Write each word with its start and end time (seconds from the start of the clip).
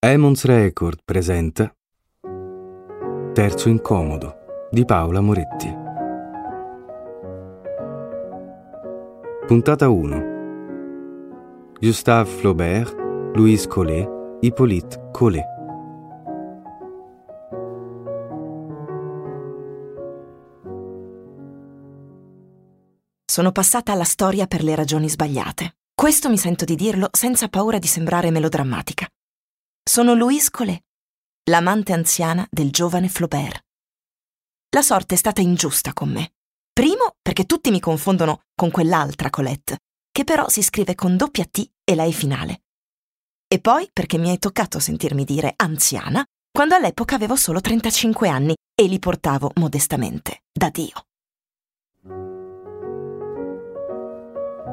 Emons 0.00 0.44
Record 0.44 1.00
presenta 1.04 1.74
Terzo 3.32 3.68
incomodo 3.68 4.68
di 4.70 4.84
Paola 4.84 5.20
Moretti. 5.20 5.74
Puntata 9.44 9.88
1 9.88 11.72
Gustave 11.80 12.30
Flaubert, 12.30 12.94
Louise 13.34 13.66
Collet, 13.66 14.08
Hippolyte 14.38 15.08
Collet. 15.10 15.46
Sono 23.24 23.50
passata 23.50 23.90
alla 23.90 24.04
storia 24.04 24.46
per 24.46 24.62
le 24.62 24.76
ragioni 24.76 25.08
sbagliate. 25.08 25.72
Questo 25.92 26.28
mi 26.28 26.38
sento 26.38 26.64
di 26.64 26.76
dirlo 26.76 27.08
senza 27.10 27.48
paura 27.48 27.80
di 27.80 27.88
sembrare 27.88 28.30
melodrammatica. 28.30 29.08
Sono 29.88 30.12
Louise 30.12 30.50
Collet, 30.50 30.82
l'amante 31.44 31.94
anziana 31.94 32.46
del 32.50 32.70
giovane 32.70 33.08
Flaubert. 33.08 33.64
La 34.76 34.82
sorte 34.82 35.14
è 35.14 35.16
stata 35.16 35.40
ingiusta 35.40 35.94
con 35.94 36.10
me. 36.10 36.32
Primo, 36.70 37.14
perché 37.22 37.46
tutti 37.46 37.70
mi 37.70 37.80
confondono 37.80 38.42
con 38.54 38.70
quell'altra 38.70 39.30
Colette, 39.30 39.78
che 40.12 40.24
però 40.24 40.46
si 40.50 40.62
scrive 40.62 40.94
con 40.94 41.16
doppia 41.16 41.46
T 41.46 41.66
e 41.84 41.94
la 41.94 42.04
E 42.04 42.10
finale. 42.10 42.64
E 43.48 43.60
poi 43.60 43.88
perché 43.90 44.18
mi 44.18 44.28
è 44.28 44.38
toccato 44.38 44.78
sentirmi 44.78 45.24
dire 45.24 45.54
anziana 45.56 46.22
quando 46.52 46.74
all'epoca 46.74 47.14
avevo 47.14 47.34
solo 47.34 47.62
35 47.62 48.28
anni 48.28 48.54
e 48.74 48.84
li 48.84 48.98
portavo 48.98 49.52
modestamente 49.54 50.42
da 50.52 50.68
Dio. 50.68 51.06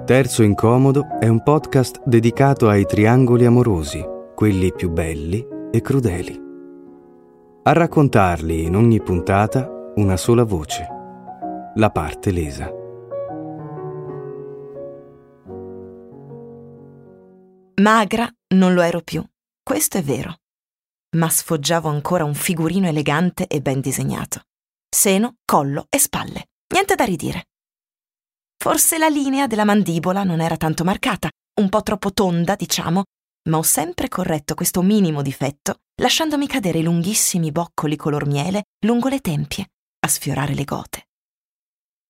Terzo 0.04 0.44
incomodo 0.44 1.08
è 1.22 1.30
un 1.30 1.42
podcast 1.42 2.02
dedicato 2.04 2.68
ai 2.68 2.86
triangoli 2.86 3.46
amorosi 3.46 4.12
quelli 4.36 4.74
più 4.74 4.90
belli 4.90 5.44
e 5.72 5.82
crudeli. 5.82 6.44
A 7.64 7.72
raccontarli 7.72 8.64
in 8.64 8.76
ogni 8.76 9.02
puntata 9.02 9.68
una 9.96 10.18
sola 10.18 10.44
voce, 10.44 10.88
la 11.76 11.90
parte 11.90 12.32
lesa. 12.32 12.70
Magra 17.82 18.30
non 18.56 18.74
lo 18.74 18.82
ero 18.82 19.02
più, 19.02 19.24
questo 19.64 19.98
è 19.98 20.04
vero, 20.04 20.36
ma 21.16 21.30
sfoggiavo 21.30 21.88
ancora 21.88 22.26
un 22.26 22.34
figurino 22.34 22.88
elegante 22.88 23.48
e 23.48 23.62
ben 23.62 23.80
disegnato. 23.80 24.42
Seno, 24.90 25.36
collo 25.46 25.86
e 25.90 25.98
spalle, 25.98 26.50
niente 26.74 26.96
da 26.96 27.06
ridire. 27.06 27.46
Forse 28.62 28.98
la 28.98 29.08
linea 29.08 29.48
della 29.48 29.66
mandibola 29.66 30.24
non 30.24 30.42
era 30.42 30.58
tanto 30.58 30.84
marcata, 30.84 31.30
un 31.62 31.70
po' 31.70 31.84
troppo 31.84 32.12
tonda, 32.12 32.56
diciamo, 32.56 33.04
ma 33.50 33.58
ho 33.58 33.64
sempre 33.64 34.08
corretto 34.08 34.56
questo 34.56 34.82
minimo 34.82 35.22
difetto 35.22 35.82
lasciandomi 36.02 36.48
cadere 36.48 36.80
i 36.80 36.84
lunghissimi 36.84 37.52
boccoli 37.52 37.96
color 37.96 38.26
miele 38.28 38.64
lungo 38.86 39.08
le 39.08 39.20
tempie, 39.20 39.70
a 40.00 40.08
sfiorare 40.08 40.54
le 40.54 40.64
gote. 40.64 41.08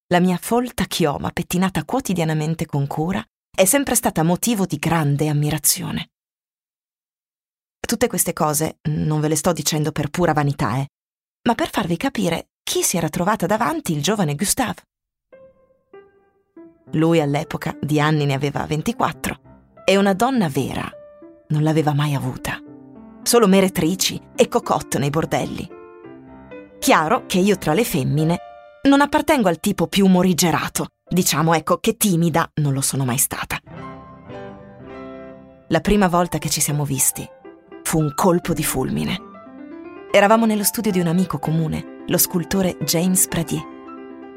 La 0.07 0.19
mia 0.19 0.37
folta 0.37 0.85
chioma, 0.85 1.31
pettinata 1.31 1.83
quotidianamente 1.83 2.65
con 2.65 2.87
cura, 2.87 3.23
è 3.55 3.65
sempre 3.65 3.95
stata 3.95 4.23
motivo 4.23 4.65
di 4.65 4.77
grande 4.77 5.27
ammirazione. 5.27 6.09
Tutte 7.79 8.07
queste 8.07 8.33
cose 8.33 8.79
non 8.89 9.19
ve 9.19 9.27
le 9.27 9.35
sto 9.35 9.51
dicendo 9.53 9.91
per 9.91 10.09
pura 10.09 10.33
vanità, 10.33 10.77
eh, 10.77 10.87
ma 11.47 11.53
per 11.53 11.69
farvi 11.69 11.97
capire 11.97 12.49
chi 12.63 12.81
si 12.81 12.97
era 12.97 13.09
trovata 13.09 13.45
davanti 13.45 13.93
il 13.93 14.01
giovane 14.01 14.35
Gustave. 14.35 14.81
Lui 16.91 17.19
all'epoca 17.19 17.77
di 17.79 17.99
anni 17.99 18.25
ne 18.25 18.33
aveva 18.33 18.65
24 18.65 19.83
e 19.85 19.97
una 19.97 20.13
donna 20.13 20.49
vera 20.49 20.91
non 21.49 21.63
l'aveva 21.63 21.93
mai 21.93 22.13
avuta. 22.13 22.59
Solo 23.23 23.47
meretrici 23.47 24.21
e 24.35 24.47
cocotte 24.47 24.99
nei 24.99 25.09
bordelli. 25.09 25.67
Chiaro 26.79 27.25
che 27.25 27.39
io 27.39 27.57
tra 27.57 27.73
le 27.73 27.83
femmine 27.83 28.37
non 28.83 29.01
appartengo 29.01 29.47
al 29.47 29.59
tipo 29.59 29.87
più 29.87 30.05
morigerato, 30.07 30.87
diciamo 31.07 31.53
ecco 31.53 31.79
che 31.79 31.97
timida 31.97 32.49
non 32.61 32.73
lo 32.73 32.81
sono 32.81 33.05
mai 33.05 33.17
stata. 33.17 33.57
La 35.69 35.79
prima 35.79 36.07
volta 36.07 36.37
che 36.37 36.49
ci 36.49 36.61
siamo 36.61 36.85
visti 36.85 37.27
fu 37.81 37.99
un 37.99 38.13
colpo 38.13 38.53
di 38.53 38.63
fulmine. 38.63 39.19
Eravamo 40.11 40.45
nello 40.45 40.63
studio 40.63 40.91
di 40.91 40.99
un 40.99 41.07
amico 41.07 41.39
comune, 41.39 42.03
lo 42.07 42.17
scultore 42.17 42.77
James 42.81 43.27
Pradier. 43.27 43.63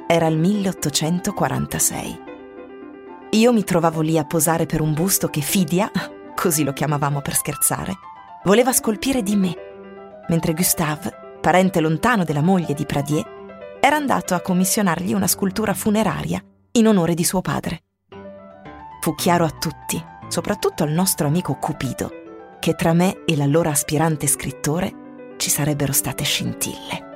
Era 0.06 0.26
il 0.26 0.38
1846. 0.38 2.20
Io 3.32 3.52
mi 3.52 3.62
trovavo 3.62 4.00
lì 4.00 4.16
a 4.16 4.24
posare 4.24 4.64
per 4.64 4.80
un 4.80 4.94
busto 4.94 5.28
che 5.28 5.42
Fidia, 5.42 5.90
così 6.38 6.62
lo 6.62 6.72
chiamavamo 6.72 7.20
per 7.20 7.34
scherzare, 7.34 7.98
voleva 8.44 8.72
scolpire 8.72 9.24
di 9.24 9.34
me, 9.34 9.56
mentre 10.28 10.54
Gustave, 10.54 11.38
parente 11.40 11.80
lontano 11.80 12.22
della 12.22 12.42
moglie 12.42 12.74
di 12.74 12.86
Pradier, 12.86 13.78
era 13.80 13.96
andato 13.96 14.34
a 14.34 14.40
commissionargli 14.40 15.12
una 15.12 15.26
scultura 15.26 15.74
funeraria 15.74 16.40
in 16.72 16.86
onore 16.86 17.14
di 17.14 17.24
suo 17.24 17.40
padre. 17.40 17.82
Fu 19.00 19.16
chiaro 19.16 19.44
a 19.44 19.50
tutti, 19.50 20.02
soprattutto 20.28 20.84
al 20.84 20.90
nostro 20.90 21.26
amico 21.26 21.56
Cupido, 21.56 22.10
che 22.60 22.74
tra 22.74 22.92
me 22.92 23.24
e 23.24 23.36
l'allora 23.36 23.70
aspirante 23.70 24.28
scrittore 24.28 25.34
ci 25.38 25.50
sarebbero 25.50 25.92
state 25.92 26.22
scintille. 26.22 27.06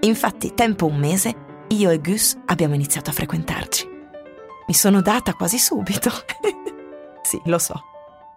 Infatti, 0.00 0.54
tempo 0.54 0.86
un 0.86 0.96
mese, 0.96 1.34
io 1.68 1.90
e 1.90 2.00
Gus 2.00 2.36
abbiamo 2.46 2.74
iniziato 2.74 3.10
a 3.10 3.14
frequentarci. 3.14 3.88
Mi 4.66 4.74
sono 4.74 5.00
data 5.02 5.34
quasi 5.34 5.58
subito. 5.58 6.10
sì, 7.22 7.40
lo 7.44 7.58
so 7.58 7.92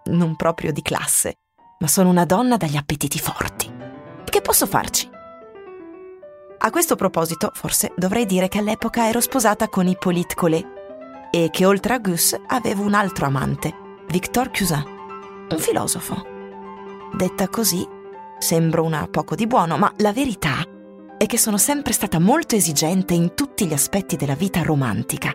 non 0.08 0.36
proprio 0.36 0.72
di 0.72 0.82
classe, 0.82 1.38
ma 1.78 1.86
sono 1.86 2.10
una 2.10 2.24
donna 2.24 2.56
dagli 2.56 2.76
appetiti 2.76 3.18
forti. 3.18 3.72
Che 4.24 4.40
posso 4.40 4.66
farci? 4.66 5.08
A 6.60 6.70
questo 6.70 6.96
proposito, 6.96 7.50
forse 7.54 7.92
dovrei 7.96 8.26
dire 8.26 8.48
che 8.48 8.58
all'epoca 8.58 9.08
ero 9.08 9.20
sposata 9.20 9.68
con 9.68 9.86
Hippolyte 9.86 10.34
Collet 10.34 10.66
e 11.30 11.50
che 11.50 11.64
oltre 11.64 11.94
a 11.94 11.98
Gus 11.98 12.36
avevo 12.48 12.82
un 12.82 12.94
altro 12.94 13.26
amante, 13.26 13.72
Victor 14.08 14.50
Cousin, 14.50 14.84
un 15.50 15.58
filosofo. 15.58 16.26
Detta 17.14 17.48
così, 17.48 17.86
sembro 18.38 18.84
una 18.84 19.06
poco 19.08 19.34
di 19.34 19.46
buono, 19.46 19.78
ma 19.78 19.92
la 19.98 20.12
verità 20.12 20.64
è 21.16 21.26
che 21.26 21.38
sono 21.38 21.58
sempre 21.58 21.92
stata 21.92 22.18
molto 22.18 22.54
esigente 22.54 23.14
in 23.14 23.34
tutti 23.34 23.66
gli 23.66 23.72
aspetti 23.72 24.16
della 24.16 24.34
vita 24.34 24.62
romantica. 24.62 25.32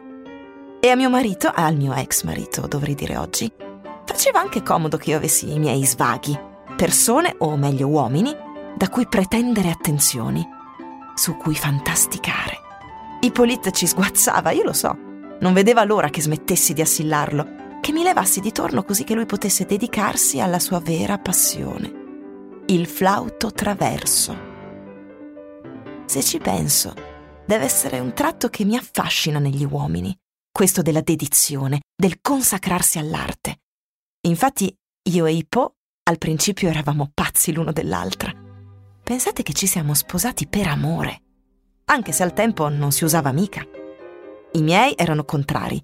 E 0.79 0.89
a 0.89 0.95
mio 0.95 1.09
marito, 1.09 1.51
al 1.53 1.75
mio 1.75 1.93
ex 1.93 2.23
marito 2.23 2.67
dovrei 2.67 2.95
dire 2.95 3.15
oggi, 3.17 3.51
Faceva 4.13 4.41
anche 4.41 4.61
comodo 4.61 4.97
che 4.97 5.09
io 5.09 5.17
avessi 5.17 5.51
i 5.51 5.57
miei 5.57 5.83
svaghi, 5.87 6.39
persone, 6.77 7.33
o 7.39 7.57
meglio 7.57 7.87
uomini, 7.87 8.31
da 8.77 8.87
cui 8.87 9.07
pretendere 9.07 9.71
attenzioni, 9.71 10.47
su 11.15 11.35
cui 11.35 11.55
fantasticare. 11.55 12.59
Ippolit 13.21 13.71
ci 13.71 13.87
sguazzava, 13.87 14.51
io 14.51 14.65
lo 14.65 14.71
so. 14.71 14.95
Non 15.39 15.51
vedeva 15.53 15.83
l'ora 15.83 16.09
che 16.09 16.21
smettessi 16.21 16.73
di 16.73 16.81
assillarlo, 16.81 17.79
che 17.81 17.91
mi 17.91 18.03
levassi 18.03 18.39
di 18.39 18.51
torno 18.51 18.83
così 18.83 19.03
che 19.03 19.15
lui 19.15 19.25
potesse 19.25 19.65
dedicarsi 19.65 20.39
alla 20.39 20.59
sua 20.59 20.79
vera 20.79 21.17
passione, 21.17 22.61
il 22.67 22.85
flauto 22.85 23.51
traverso. 23.51 24.37
Se 26.05 26.21
ci 26.21 26.37
penso, 26.37 26.93
deve 27.47 27.63
essere 27.63 27.97
un 27.97 28.13
tratto 28.13 28.47
che 28.49 28.63
mi 28.63 28.77
affascina 28.77 29.39
negli 29.39 29.65
uomini, 29.65 30.15
questo 30.51 30.83
della 30.83 31.01
dedizione, 31.01 31.79
del 31.95 32.21
consacrarsi 32.21 32.99
all'arte. 32.99 33.57
Infatti 34.25 34.73
io 35.09 35.25
e 35.25 35.33
Ippo 35.33 35.75
al 36.03 36.17
principio 36.17 36.69
eravamo 36.69 37.11
pazzi 37.13 37.51
l'uno 37.51 37.73
dell'altra. 37.73 38.31
Pensate 39.03 39.43
che 39.43 39.51
ci 39.51 39.67
siamo 39.67 39.93
sposati 39.93 40.47
per 40.47 40.67
amore, 40.67 41.21
anche 41.85 42.13
se 42.13 42.23
al 42.23 42.31
tempo 42.31 42.69
non 42.69 42.93
si 42.93 43.03
usava 43.03 43.33
mica. 43.33 43.65
I 44.53 44.61
miei 44.61 44.93
erano 44.95 45.25
contrari. 45.25 45.83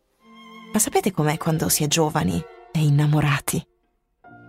Ma 0.72 0.80
sapete 0.80 1.12
com'è 1.12 1.38
quando 1.38 1.68
si 1.68 1.84
è 1.84 1.88
giovani 1.88 2.42
e 2.72 2.80
innamorati? 2.80 3.62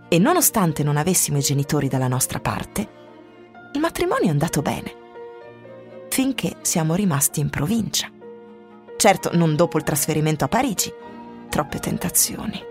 E 0.09 0.19
nonostante 0.19 0.85
non 0.85 0.97
avessimo 0.97 1.39
i 1.39 1.43
genitori 1.43 1.89
dalla 1.89 2.09
nostra 2.09 2.39
parte, 2.39 2.89
il 3.73 3.81
matrimonio 3.81 4.27
è 4.27 4.31
andato 4.31 4.63
bene. 4.63 4.95
Finché 6.11 6.59
siamo 6.61 6.95
rimasti 6.95 7.41
in 7.41 7.51
provincia. 7.51 8.09
Certo, 8.97 9.31
non 9.35 9.57
dopo 9.57 9.79
il 9.79 9.85
trasferimento 9.85 10.45
a 10.45 10.49
Parigi. 10.49 10.93
Troppe 11.49 11.81
tentazioni. 11.81 12.70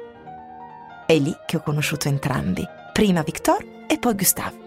È 1.10 1.18
lì 1.18 1.36
che 1.48 1.58
ho 1.58 1.64
conosciuto 1.64 2.08
entrambi, 2.08 2.64
prima 2.94 3.24
Victor 3.24 3.66
e 3.88 3.98
poi 3.98 4.14
Gustave. 4.14 4.58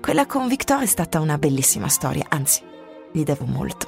Quella 0.00 0.26
con 0.26 0.48
Victor 0.48 0.82
è 0.82 0.86
stata 0.86 1.20
una 1.20 1.38
bellissima 1.38 1.86
storia, 1.86 2.26
anzi, 2.30 2.64
gli 3.12 3.22
devo 3.22 3.44
molto. 3.44 3.86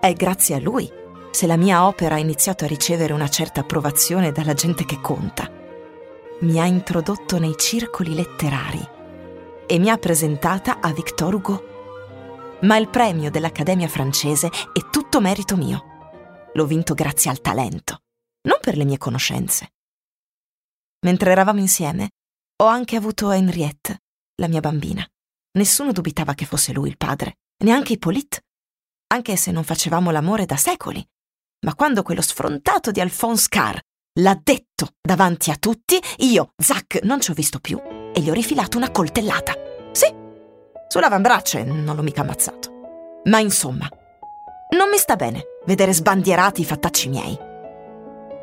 È 0.00 0.12
grazie 0.14 0.56
a 0.56 0.58
lui 0.58 0.90
se 1.30 1.46
la 1.46 1.56
mia 1.56 1.86
opera 1.86 2.16
ha 2.16 2.18
iniziato 2.18 2.64
a 2.64 2.66
ricevere 2.66 3.12
una 3.12 3.28
certa 3.28 3.60
approvazione 3.60 4.32
dalla 4.32 4.54
gente 4.54 4.84
che 4.84 5.00
conta. 5.00 5.48
Mi 6.40 6.58
ha 6.58 6.66
introdotto 6.66 7.38
nei 7.38 7.54
circoli 7.56 8.16
letterari 8.16 8.84
e 9.68 9.78
mi 9.78 9.90
ha 9.90 9.98
presentata 9.98 10.80
a 10.80 10.92
Victor 10.92 11.34
Hugo. 11.34 11.64
Ma 12.62 12.76
il 12.78 12.88
premio 12.88 13.30
dell'Accademia 13.30 13.86
francese 13.86 14.48
è 14.48 14.90
tutto 14.90 15.20
merito 15.20 15.56
mio. 15.56 15.84
L'ho 16.52 16.66
vinto 16.66 16.94
grazie 16.94 17.30
al 17.30 17.40
talento, 17.40 18.00
non 18.48 18.58
per 18.60 18.76
le 18.76 18.84
mie 18.84 18.98
conoscenze. 18.98 19.68
Mentre 21.04 21.32
eravamo 21.32 21.60
insieme, 21.60 22.10
ho 22.62 22.66
anche 22.66 22.96
avuto 22.96 23.30
Henriette, 23.30 24.02
la 24.36 24.48
mia 24.48 24.60
bambina. 24.60 25.06
Nessuno 25.58 25.92
dubitava 25.92 26.34
che 26.34 26.46
fosse 26.46 26.72
lui 26.72 26.88
il 26.88 26.96
padre, 26.96 27.38
neanche 27.64 27.94
Hippolyte, 27.94 28.40
anche 29.12 29.36
se 29.36 29.50
non 29.50 29.64
facevamo 29.64 30.10
l'amore 30.10 30.46
da 30.46 30.56
secoli. 30.56 31.04
Ma 31.66 31.74
quando 31.74 32.02
quello 32.02 32.22
sfrontato 32.22 32.90
di 32.90 33.00
Alphonse 33.00 33.46
Carr 33.48 33.78
l'ha 34.20 34.40
detto 34.42 34.94
davanti 35.00 35.50
a 35.50 35.56
tutti, 35.56 36.00
io, 36.18 36.52
Zac, 36.56 37.00
non 37.02 37.20
ci 37.20 37.30
ho 37.30 37.34
visto 37.34 37.58
più 37.58 37.80
e 38.14 38.20
gli 38.20 38.30
ho 38.30 38.34
rifilato 38.34 38.76
una 38.76 38.90
coltellata. 38.90 39.54
Sì, 39.92 40.06
sull'avambraccio 40.88 41.58
e 41.58 41.64
non 41.64 41.96
l'ho 41.96 42.02
mica 42.02 42.22
ammazzato. 42.22 43.20
Ma 43.24 43.38
insomma, 43.38 43.88
non 44.76 44.88
mi 44.88 44.98
sta 44.98 45.16
bene 45.16 45.44
vedere 45.66 45.92
sbandierati 45.92 46.60
i 46.60 46.64
fattacci 46.64 47.08
miei. 47.08 47.38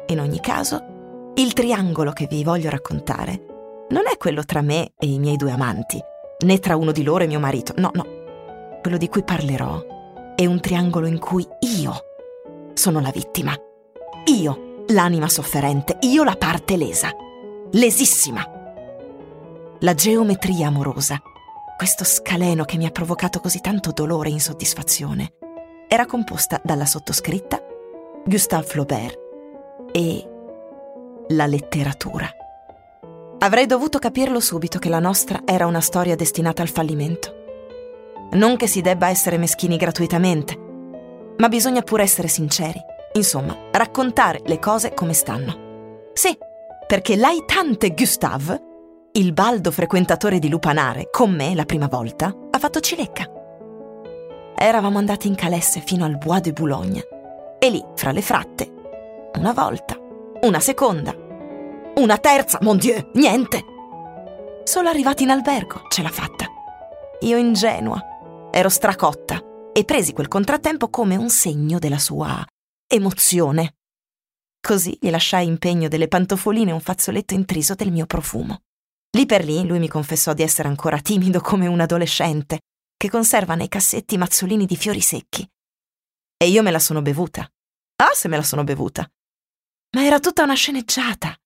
In 0.07 0.19
ogni 0.19 0.39
caso, 0.39 0.98
il 1.35 1.53
triangolo 1.53 2.11
che 2.11 2.27
vi 2.27 2.43
voglio 2.43 2.69
raccontare 2.69 3.45
non 3.89 4.03
è 4.11 4.17
quello 4.17 4.43
tra 4.43 4.61
me 4.61 4.91
e 4.97 5.07
i 5.07 5.19
miei 5.19 5.35
due 5.35 5.51
amanti, 5.51 5.99
né 6.45 6.59
tra 6.59 6.75
uno 6.75 6.91
di 6.91 7.03
loro 7.03 7.23
e 7.23 7.27
mio 7.27 7.39
marito. 7.39 7.73
No, 7.77 7.89
no. 7.93 8.05
Quello 8.81 8.97
di 8.97 9.07
cui 9.07 9.23
parlerò 9.23 9.83
è 10.35 10.45
un 10.45 10.59
triangolo 10.59 11.07
in 11.07 11.19
cui 11.19 11.47
io 11.79 11.93
sono 12.73 12.99
la 12.99 13.11
vittima. 13.11 13.53
Io, 14.25 14.83
l'anima 14.87 15.27
sofferente, 15.27 15.97
io 16.01 16.23
la 16.23 16.35
parte 16.35 16.77
lesa. 16.77 17.09
Lesissima. 17.71 18.43
La 19.79 19.93
geometria 19.93 20.67
amorosa, 20.67 21.19
questo 21.77 22.03
scaleno 22.03 22.63
che 22.65 22.77
mi 22.77 22.85
ha 22.85 22.91
provocato 22.91 23.39
così 23.39 23.59
tanto 23.59 23.91
dolore 23.91 24.29
e 24.29 24.33
insoddisfazione, 24.33 25.33
era 25.87 26.05
composta 26.05 26.61
dalla 26.63 26.85
sottoscritta, 26.85 27.59
Gustave 28.25 28.65
Flaubert 28.65 29.17
e 29.91 30.38
la 31.31 31.45
letteratura. 31.45 32.27
Avrei 33.39 33.67
dovuto 33.67 33.99
capirlo 33.99 34.39
subito 34.39 34.79
che 34.79 34.89
la 34.89 34.99
nostra 34.99 35.41
era 35.45 35.67
una 35.67 35.79
storia 35.79 36.15
destinata 36.15 36.61
al 36.61 36.69
fallimento. 36.69 37.35
Non 38.31 38.57
che 38.57 38.67
si 38.67 38.81
debba 38.81 39.09
essere 39.09 39.37
meschini 39.37 39.77
gratuitamente, 39.77 40.57
ma 41.37 41.47
bisogna 41.47 41.81
pure 41.81 42.03
essere 42.03 42.27
sinceri. 42.27 42.79
Insomma, 43.13 43.55
raccontare 43.71 44.41
le 44.45 44.59
cose 44.59 44.93
come 44.93 45.13
stanno. 45.13 46.09
Sì, 46.13 46.35
perché 46.87 47.15
l'aitante 47.15 47.93
Gustave, 47.93 48.61
il 49.13 49.31
baldo 49.33 49.71
frequentatore 49.71 50.39
di 50.39 50.49
Lupanare, 50.49 51.09
con 51.11 51.31
me 51.31 51.53
la 51.53 51.65
prima 51.65 51.87
volta, 51.87 52.35
ha 52.49 52.57
fatto 52.57 52.79
cilecca. 52.79 53.29
Eravamo 54.55 54.97
andati 54.97 55.27
in 55.27 55.35
calesse 55.35 55.79
fino 55.79 56.05
al 56.05 56.17
Bois 56.17 56.41
de 56.41 56.53
Boulogne 56.53 57.07
e 57.59 57.69
lì, 57.69 57.83
fra 57.95 58.11
le 58.11 58.21
fratte, 58.21 58.71
una 59.37 59.53
volta, 59.53 59.97
una 60.41 60.59
seconda, 60.59 61.13
una 61.99 62.17
terza, 62.17 62.59
mon 62.61 62.77
Dieu, 62.77 63.11
niente. 63.15 63.63
Solo 64.63 64.89
arrivati 64.89 65.23
in 65.23 65.31
albergo 65.31 65.83
ce 65.89 66.01
l'ha 66.01 66.09
fatta. 66.09 66.45
Io 67.21 67.37
ingenua, 67.37 68.49
ero 68.51 68.69
stracotta 68.69 69.41
e 69.73 69.83
presi 69.83 70.13
quel 70.13 70.27
contrattempo 70.27 70.89
come 70.89 71.15
un 71.15 71.29
segno 71.29 71.77
della 71.77 71.99
sua 71.99 72.45
emozione. 72.87 73.75
Così 74.61 74.97
gli 74.99 75.09
lasciai 75.09 75.45
in 75.45 75.57
pegno 75.57 75.87
delle 75.87 76.07
pantofoline 76.07 76.71
e 76.71 76.73
un 76.73 76.81
fazzoletto 76.81 77.33
intriso 77.33 77.75
del 77.75 77.91
mio 77.91 78.05
profumo. 78.05 78.61
Lì 79.17 79.25
per 79.25 79.43
lì 79.43 79.65
lui 79.65 79.79
mi 79.79 79.87
confessò 79.87 80.33
di 80.33 80.43
essere 80.43 80.67
ancora 80.67 80.99
timido 80.99 81.41
come 81.41 81.67
un 81.67 81.79
adolescente 81.79 82.59
che 82.95 83.09
conserva 83.09 83.55
nei 83.55 83.67
cassetti 83.67 84.17
mazzolini 84.17 84.65
di 84.65 84.75
fiori 84.75 85.01
secchi. 85.01 85.47
E 86.37 86.47
io 86.47 86.61
me 86.61 86.71
la 86.71 86.79
sono 86.79 87.01
bevuta. 87.01 87.49
Ah, 87.97 88.13
se 88.13 88.27
me 88.27 88.37
la 88.37 88.43
sono 88.43 88.63
bevuta. 88.63 89.09
Ma 89.95 90.05
era 90.05 90.19
tutta 90.19 90.43
una 90.43 90.53
sceneggiata 90.53 91.38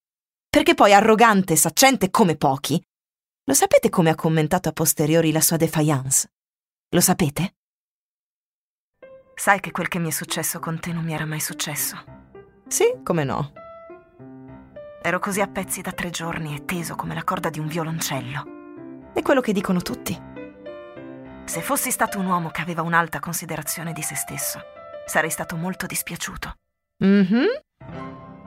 perché 0.53 0.75
poi 0.75 0.93
arrogante 0.93 1.53
e 1.53 1.55
saccente 1.55 2.11
come 2.11 2.35
pochi. 2.35 2.79
Lo 3.45 3.55
sapete 3.55 3.89
come 3.89 4.11
ha 4.11 4.15
commentato 4.15 4.69
a 4.69 4.71
posteriori 4.71 5.31
la 5.31 5.41
sua 5.41 5.57
defiance? 5.57 6.31
Lo 6.89 7.01
sapete? 7.01 7.55
Sai 9.33 9.59
che 9.59 9.71
quel 9.71 9.87
che 9.87 9.97
mi 9.97 10.09
è 10.09 10.11
successo 10.11 10.59
con 10.59 10.79
te 10.79 10.93
non 10.93 11.05
mi 11.05 11.13
era 11.15 11.25
mai 11.25 11.39
successo? 11.39 11.97
Sì, 12.67 12.83
come 13.01 13.23
no. 13.23 13.51
Ero 15.01 15.17
così 15.17 15.41
a 15.41 15.47
pezzi 15.47 15.81
da 15.81 15.91
tre 15.91 16.11
giorni 16.11 16.55
e 16.55 16.65
teso 16.65 16.93
come 16.93 17.15
la 17.15 17.23
corda 17.23 17.49
di 17.49 17.57
un 17.57 17.65
violoncello. 17.65 19.11
È 19.11 19.23
quello 19.23 19.41
che 19.41 19.53
dicono 19.53 19.81
tutti. 19.81 20.15
Se 21.45 21.61
fossi 21.61 21.89
stato 21.89 22.19
un 22.19 22.27
uomo 22.27 22.51
che 22.51 22.61
aveva 22.61 22.83
un'alta 22.83 23.19
considerazione 23.19 23.91
di 23.91 24.03
se 24.03 24.13
stesso, 24.13 24.61
sarei 25.07 25.31
stato 25.31 25.55
molto 25.55 25.87
dispiaciuto. 25.87 26.53
Mhm. 27.03 27.45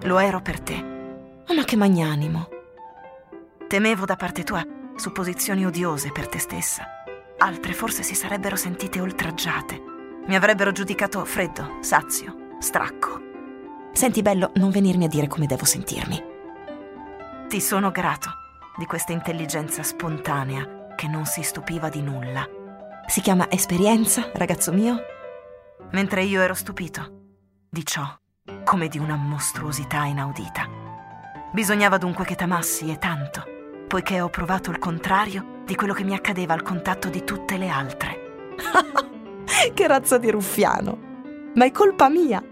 Lo 0.03 0.19
ero 0.21 0.41
per 0.41 0.61
te 0.61 0.95
Oh, 1.49 1.55
ma 1.55 1.65
che 1.65 1.77
magnanimo. 1.77 2.49
Temevo 3.69 4.05
da 4.05 4.17
parte 4.17 4.43
tua 4.43 4.65
supposizioni 4.97 5.65
odiose 5.65 6.11
per 6.11 6.29
te 6.29 6.39
stessa. 6.39 6.85
Altre 7.39 7.73
forse 7.73 8.03
si 8.03 8.15
sarebbero 8.15 8.57
sentite 8.57 9.01
oltraggiate. 9.01 9.83
Mi 10.27 10.35
avrebbero 10.35 10.73
giudicato 10.73 11.25
freddo, 11.25 11.79
sazio, 11.81 12.57
stracco. 12.59 13.21
Senti, 13.93 14.23
bello, 14.23 14.51
non 14.55 14.71
venirmi 14.71 15.05
a 15.05 15.09
dire 15.09 15.29
come 15.29 15.47
devo 15.47 15.65
sentirmi. 15.65 16.23
Ti 17.49 17.61
sono 17.61 17.91
grato 17.91 18.31
di 18.77 18.85
questa 18.87 19.13
intelligenza 19.13 19.83
spontanea 19.83 20.95
che 20.97 21.07
non 21.07 21.27
si 21.27 21.43
stupiva 21.43 21.89
di 21.89 22.03
nulla. 22.03 22.47
Si 23.07 23.21
chiama 23.21 23.49
esperienza, 23.51 24.31
ragazzo 24.35 24.73
mio? 24.73 24.99
Mentre 25.93 26.25
io 26.25 26.41
ero 26.41 26.55
stupito 26.55 27.39
di 27.71 27.85
ciò 27.87 28.05
come 28.65 28.89
di 28.89 28.99
una 28.99 29.17
mostruosità 29.17 30.05
inaudita. 30.05 30.76
Bisognava 31.57 31.97
dunque 31.97 32.27
che 32.27 32.35
t'amassi 32.35 32.91
e 32.91 32.99
tanto, 32.99 33.43
poiché 33.89 34.21
ho 34.21 34.29
provato 34.29 34.71
il 34.71 34.77
contrario 34.77 35.63
di 35.65 35.75
quello 35.75 35.95
che 35.95 36.05
mi 36.05 36.13
accadeva 36.13 36.53
al 36.53 36.61
contatto 36.61 37.09
di 37.09 37.25
tutte 37.25 37.57
le 37.57 37.71
altre. 37.71 38.55
che 39.73 39.87
razza 39.87 40.19
di 40.19 40.31
ruffiano! 40.31 40.99
Ma 41.55 41.65
è 41.65 41.71
colpa 41.71 42.11
mia! 42.11 42.45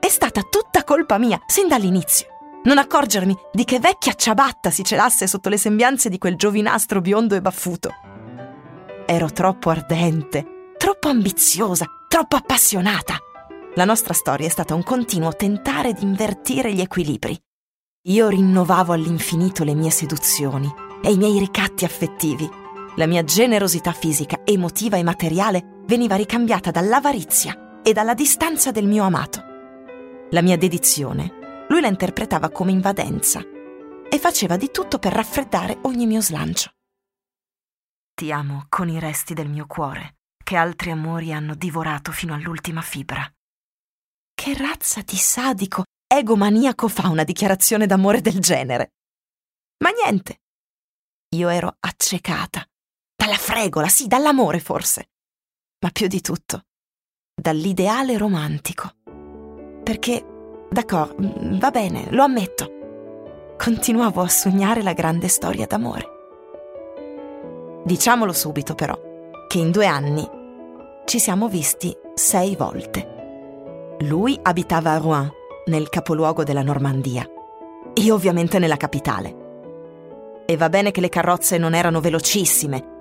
È 0.00 0.08
stata 0.08 0.42
tutta 0.42 0.82
colpa 0.82 1.18
mia, 1.18 1.38
sin 1.46 1.68
dall'inizio. 1.68 2.26
Non 2.64 2.78
accorgermi 2.78 3.32
di 3.52 3.62
che 3.62 3.78
vecchia 3.78 4.14
ciabatta 4.14 4.72
si 4.72 4.82
celasse 4.82 5.28
sotto 5.28 5.48
le 5.48 5.56
sembianze 5.56 6.08
di 6.08 6.18
quel 6.18 6.34
giovinastro 6.34 7.00
biondo 7.00 7.36
e 7.36 7.40
baffuto. 7.40 7.90
Ero 9.06 9.30
troppo 9.30 9.70
ardente, 9.70 10.72
troppo 10.76 11.06
ambiziosa, 11.06 11.86
troppo 12.08 12.34
appassionata. 12.34 13.18
La 13.76 13.84
nostra 13.84 14.14
storia 14.14 14.48
è 14.48 14.50
stata 14.50 14.74
un 14.74 14.82
continuo 14.82 15.32
tentare 15.36 15.92
di 15.92 16.02
invertire 16.02 16.72
gli 16.72 16.80
equilibri. 16.80 17.40
Io 18.08 18.28
rinnovavo 18.28 18.94
all'infinito 18.94 19.64
le 19.64 19.74
mie 19.74 19.90
seduzioni 19.90 20.66
e 21.02 21.12
i 21.12 21.18
miei 21.18 21.38
ricatti 21.38 21.84
affettivi. 21.84 22.48
La 22.96 23.06
mia 23.06 23.22
generosità 23.22 23.92
fisica, 23.92 24.40
emotiva 24.44 24.96
e 24.96 25.02
materiale 25.02 25.82
veniva 25.84 26.16
ricambiata 26.16 26.70
dall'avarizia 26.70 27.82
e 27.82 27.92
dalla 27.92 28.14
distanza 28.14 28.70
del 28.70 28.86
mio 28.86 29.04
amato. 29.04 29.44
La 30.30 30.40
mia 30.40 30.56
dedizione 30.56 31.66
lui 31.68 31.82
la 31.82 31.88
interpretava 31.88 32.48
come 32.48 32.70
invadenza 32.70 33.40
e 33.40 34.18
faceva 34.18 34.56
di 34.56 34.70
tutto 34.70 34.98
per 34.98 35.12
raffreddare 35.12 35.80
ogni 35.82 36.06
mio 36.06 36.22
slancio. 36.22 36.70
Ti 38.14 38.32
amo 38.32 38.64
con 38.70 38.88
i 38.88 38.98
resti 38.98 39.34
del 39.34 39.50
mio 39.50 39.66
cuore, 39.66 40.14
che 40.42 40.56
altri 40.56 40.90
amori 40.90 41.30
hanno 41.34 41.54
divorato 41.54 42.10
fino 42.10 42.32
all'ultima 42.32 42.80
fibra. 42.80 43.30
Che 44.32 44.54
razza 44.54 45.02
di 45.04 45.16
sadico 45.16 45.82
egomaniaco 46.08 46.88
fa 46.88 47.08
una 47.08 47.22
dichiarazione 47.22 47.86
d'amore 47.86 48.20
del 48.20 48.40
genere? 48.40 48.94
Ma 49.84 49.90
niente. 49.90 50.40
Io 51.36 51.48
ero 51.50 51.76
accecata. 51.78 52.66
Dalla 53.14 53.36
fregola, 53.36 53.88
sì, 53.88 54.06
dall'amore 54.06 54.58
forse. 54.58 55.10
Ma 55.80 55.90
più 55.90 56.06
di 56.08 56.20
tutto, 56.20 56.64
dall'ideale 57.34 58.16
romantico. 58.16 58.90
Perché, 59.84 60.66
d'accordo, 60.70 61.22
mm, 61.22 61.58
va 61.58 61.70
bene, 61.70 62.10
lo 62.10 62.22
ammetto. 62.22 63.54
Continuavo 63.56 64.22
a 64.22 64.28
sognare 64.28 64.82
la 64.82 64.94
grande 64.94 65.28
storia 65.28 65.66
d'amore. 65.66 66.16
Diciamolo 67.84 68.32
subito, 68.32 68.74
però, 68.74 68.98
che 69.46 69.58
in 69.58 69.70
due 69.70 69.86
anni 69.86 70.26
ci 71.04 71.18
siamo 71.18 71.48
visti 71.48 71.94
sei 72.14 72.56
volte. 72.56 73.96
Lui 74.00 74.38
abitava 74.42 74.92
a 74.92 74.98
Rouen 74.98 75.32
nel 75.68 75.88
capoluogo 75.88 76.42
della 76.42 76.62
Normandia 76.62 77.24
e 77.94 78.10
ovviamente 78.10 78.58
nella 78.58 78.76
capitale. 78.76 79.46
E 80.46 80.56
va 80.56 80.68
bene 80.68 80.90
che 80.90 81.00
le 81.00 81.08
carrozze 81.08 81.58
non 81.58 81.74
erano 81.74 82.00
velocissime, 82.00 82.96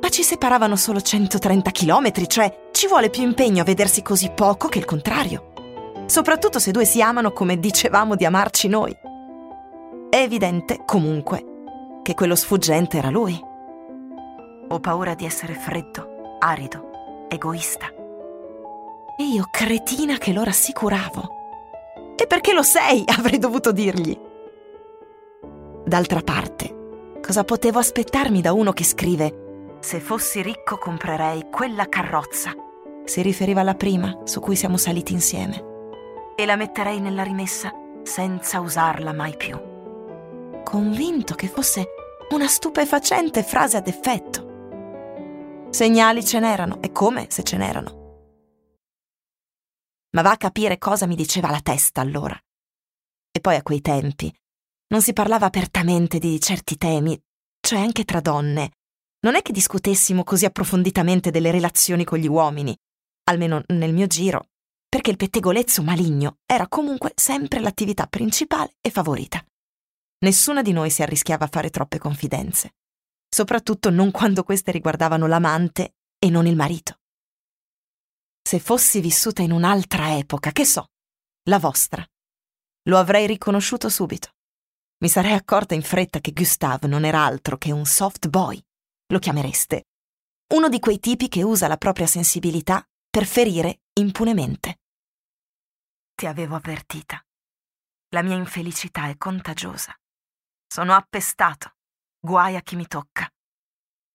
ma 0.00 0.08
ci 0.08 0.22
separavano 0.22 0.76
solo 0.76 1.00
130 1.00 1.70
km, 1.70 2.26
cioè 2.26 2.68
ci 2.72 2.86
vuole 2.86 3.10
più 3.10 3.22
impegno 3.22 3.62
a 3.62 3.64
vedersi 3.64 4.02
così 4.02 4.30
poco 4.30 4.68
che 4.68 4.78
il 4.78 4.84
contrario. 4.84 5.52
Soprattutto 6.06 6.58
se 6.58 6.70
due 6.70 6.84
si 6.84 7.02
amano 7.02 7.32
come 7.32 7.58
dicevamo 7.58 8.14
di 8.14 8.24
amarci 8.24 8.68
noi. 8.68 8.96
È 10.10 10.16
evidente, 10.16 10.82
comunque, 10.84 11.44
che 12.02 12.14
quello 12.14 12.34
sfuggente 12.34 12.96
era 12.96 13.10
lui. 13.10 13.38
Ho 14.70 14.80
paura 14.80 15.14
di 15.14 15.24
essere 15.24 15.54
freddo, 15.54 16.36
arido, 16.38 17.26
egoista. 17.28 17.86
E 19.16 19.24
io 19.24 19.48
cretina 19.50 20.16
che 20.16 20.32
lo 20.32 20.44
rassicuravo. 20.44 21.37
Perché 22.28 22.52
lo 22.52 22.62
sei, 22.62 23.02
avrei 23.18 23.38
dovuto 23.38 23.72
dirgli. 23.72 24.16
D'altra 25.84 26.20
parte, 26.20 27.18
cosa 27.22 27.42
potevo 27.42 27.78
aspettarmi 27.78 28.42
da 28.42 28.52
uno 28.52 28.72
che 28.72 28.84
scrive 28.84 29.76
Se 29.80 29.98
fossi 30.00 30.42
ricco 30.42 30.76
comprerei 30.76 31.48
quella 31.50 31.88
carrozza. 31.88 32.52
Si 33.04 33.22
riferiva 33.22 33.62
alla 33.62 33.74
prima 33.74 34.20
su 34.24 34.38
cui 34.40 34.54
siamo 34.54 34.76
saliti 34.76 35.14
insieme. 35.14 35.64
E 36.36 36.44
la 36.44 36.56
metterei 36.56 37.00
nella 37.00 37.22
rimessa 37.22 37.72
senza 38.02 38.60
usarla 38.60 39.12
mai 39.12 39.34
più. 39.36 39.58
Convinto 40.62 41.34
che 41.34 41.48
fosse 41.48 41.86
una 42.30 42.46
stupefacente 42.46 43.42
frase 43.42 43.78
ad 43.78 43.88
effetto. 43.88 44.46
Segnali 45.70 46.24
ce 46.24 46.38
n'erano, 46.38 46.78
e 46.82 46.92
come 46.92 47.26
se 47.30 47.42
ce 47.42 47.56
n'erano. 47.56 48.07
Ma 50.10 50.22
va 50.22 50.32
a 50.32 50.36
capire 50.36 50.78
cosa 50.78 51.06
mi 51.06 51.14
diceva 51.14 51.50
la 51.50 51.60
testa 51.60 52.00
allora. 52.00 52.38
E 53.30 53.40
poi 53.40 53.56
a 53.56 53.62
quei 53.62 53.80
tempi 53.80 54.34
non 54.88 55.02
si 55.02 55.12
parlava 55.12 55.46
apertamente 55.46 56.18
di 56.18 56.40
certi 56.40 56.76
temi, 56.76 57.20
cioè 57.60 57.78
anche 57.78 58.04
tra 58.04 58.20
donne, 58.20 58.72
non 59.20 59.34
è 59.34 59.42
che 59.42 59.52
discutessimo 59.52 60.24
così 60.24 60.44
approfonditamente 60.44 61.30
delle 61.30 61.50
relazioni 61.50 62.04
con 62.04 62.18
gli 62.18 62.28
uomini, 62.28 62.76
almeno 63.24 63.62
nel 63.68 63.92
mio 63.92 64.06
giro, 64.06 64.48
perché 64.88 65.10
il 65.10 65.16
pettegolezzo 65.16 65.82
maligno 65.82 66.38
era 66.46 66.68
comunque 66.68 67.12
sempre 67.14 67.60
l'attività 67.60 68.06
principale 68.06 68.76
e 68.80 68.90
favorita. 68.90 69.44
Nessuna 70.20 70.62
di 70.62 70.72
noi 70.72 70.90
si 70.90 71.02
arrischiava 71.02 71.44
a 71.44 71.48
fare 71.50 71.70
troppe 71.70 71.98
confidenze, 71.98 72.74
soprattutto 73.28 73.90
non 73.90 74.10
quando 74.10 74.42
queste 74.42 74.72
riguardavano 74.72 75.26
l'amante 75.26 75.96
e 76.18 76.30
non 76.30 76.46
il 76.46 76.56
marito. 76.56 76.97
Se 78.48 78.60
fossi 78.60 79.02
vissuta 79.02 79.42
in 79.42 79.52
un'altra 79.52 80.16
epoca, 80.16 80.52
che 80.52 80.64
so, 80.64 80.86
la 81.50 81.58
vostra, 81.58 82.02
lo 82.84 82.96
avrei 82.96 83.26
riconosciuto 83.26 83.90
subito. 83.90 84.36
Mi 85.02 85.10
sarei 85.10 85.34
accorta 85.34 85.74
in 85.74 85.82
fretta 85.82 86.20
che 86.20 86.32
Gustave 86.32 86.86
non 86.86 87.04
era 87.04 87.22
altro 87.22 87.58
che 87.58 87.72
un 87.72 87.84
soft 87.84 88.26
boy, 88.28 88.58
lo 89.08 89.18
chiamereste. 89.18 89.88
Uno 90.54 90.70
di 90.70 90.78
quei 90.78 90.98
tipi 90.98 91.28
che 91.28 91.42
usa 91.42 91.68
la 91.68 91.76
propria 91.76 92.06
sensibilità 92.06 92.82
per 93.10 93.26
ferire 93.26 93.80
impunemente. 94.00 94.78
Ti 96.14 96.24
avevo 96.24 96.56
avvertita. 96.56 97.22
La 98.14 98.22
mia 98.22 98.36
infelicità 98.36 99.10
è 99.10 99.18
contagiosa. 99.18 99.94
Sono 100.66 100.94
appestato. 100.94 101.74
Guai 102.18 102.56
a 102.56 102.62
chi 102.62 102.76
mi 102.76 102.86
tocca. 102.86 103.30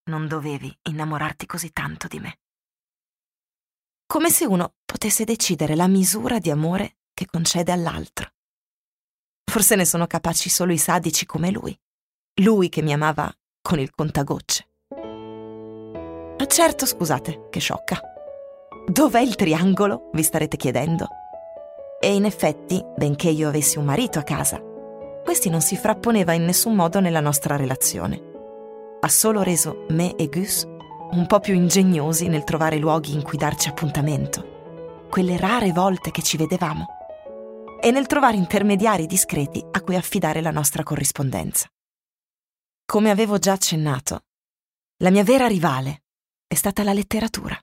Non 0.05 0.27
dovevi 0.27 0.75
innamorarti 0.89 1.45
così 1.45 1.71
tanto 1.71 2.07
di 2.07 2.19
me. 2.19 2.39
Come 4.13 4.29
se 4.29 4.45
uno 4.45 4.75
potesse 4.85 5.23
decidere 5.23 5.75
la 5.75 5.87
misura 5.87 6.37
di 6.37 6.51
amore 6.51 6.97
che 7.15 7.25
concede 7.25 7.71
all'altro. 7.71 8.27
Forse 9.43 9.75
ne 9.75 9.85
sono 9.85 10.05
capaci 10.05 10.49
solo 10.49 10.71
i 10.71 10.77
sadici 10.77 11.25
come 11.25 11.49
lui. 11.49 11.75
Lui 12.43 12.69
che 12.69 12.83
mi 12.83 12.93
amava 12.93 13.35
con 13.59 13.79
il 13.79 13.89
contagocce. 13.89 14.67
Ma 16.37 16.45
certo, 16.45 16.85
scusate, 16.85 17.47
che 17.49 17.59
sciocca. 17.59 17.99
Dov'è 18.85 19.19
il 19.19 19.33
triangolo? 19.33 20.11
vi 20.13 20.21
starete 20.21 20.57
chiedendo. 20.57 21.07
E 21.99 22.13
in 22.13 22.25
effetti, 22.25 22.85
benché 22.95 23.29
io 23.29 23.47
avessi 23.47 23.79
un 23.79 23.85
marito 23.85 24.19
a 24.19 24.23
casa, 24.23 24.61
questi 25.23 25.49
non 25.49 25.61
si 25.61 25.75
frapponeva 25.75 26.33
in 26.33 26.45
nessun 26.45 26.75
modo 26.75 26.99
nella 26.99 27.19
nostra 27.19 27.55
relazione. 27.55 28.21
Ha 28.99 29.09
solo 29.09 29.41
reso 29.41 29.87
me 29.89 30.15
e 30.15 30.27
Gus 30.29 30.67
un 31.13 31.27
po' 31.27 31.39
più 31.39 31.53
ingegnosi 31.53 32.27
nel 32.27 32.43
trovare 32.43 32.77
luoghi 32.77 33.13
in 33.13 33.21
cui 33.21 33.37
darci 33.37 33.69
appuntamento, 33.69 35.05
quelle 35.09 35.37
rare 35.37 35.71
volte 35.71 36.09
che 36.09 36.23
ci 36.23 36.37
vedevamo, 36.37 36.87
e 37.79 37.91
nel 37.91 38.07
trovare 38.07 38.35
intermediari 38.37 39.05
discreti 39.05 39.63
a 39.71 39.81
cui 39.81 39.95
affidare 39.95 40.41
la 40.41 40.49
nostra 40.49 40.81
corrispondenza. 40.81 41.67
Come 42.85 43.11
avevo 43.11 43.37
già 43.37 43.53
accennato, 43.53 44.25
la 45.03 45.11
mia 45.11 45.23
vera 45.23 45.47
rivale 45.47 46.03
è 46.47 46.55
stata 46.55 46.83
la 46.83 46.93
letteratura. 46.93 47.57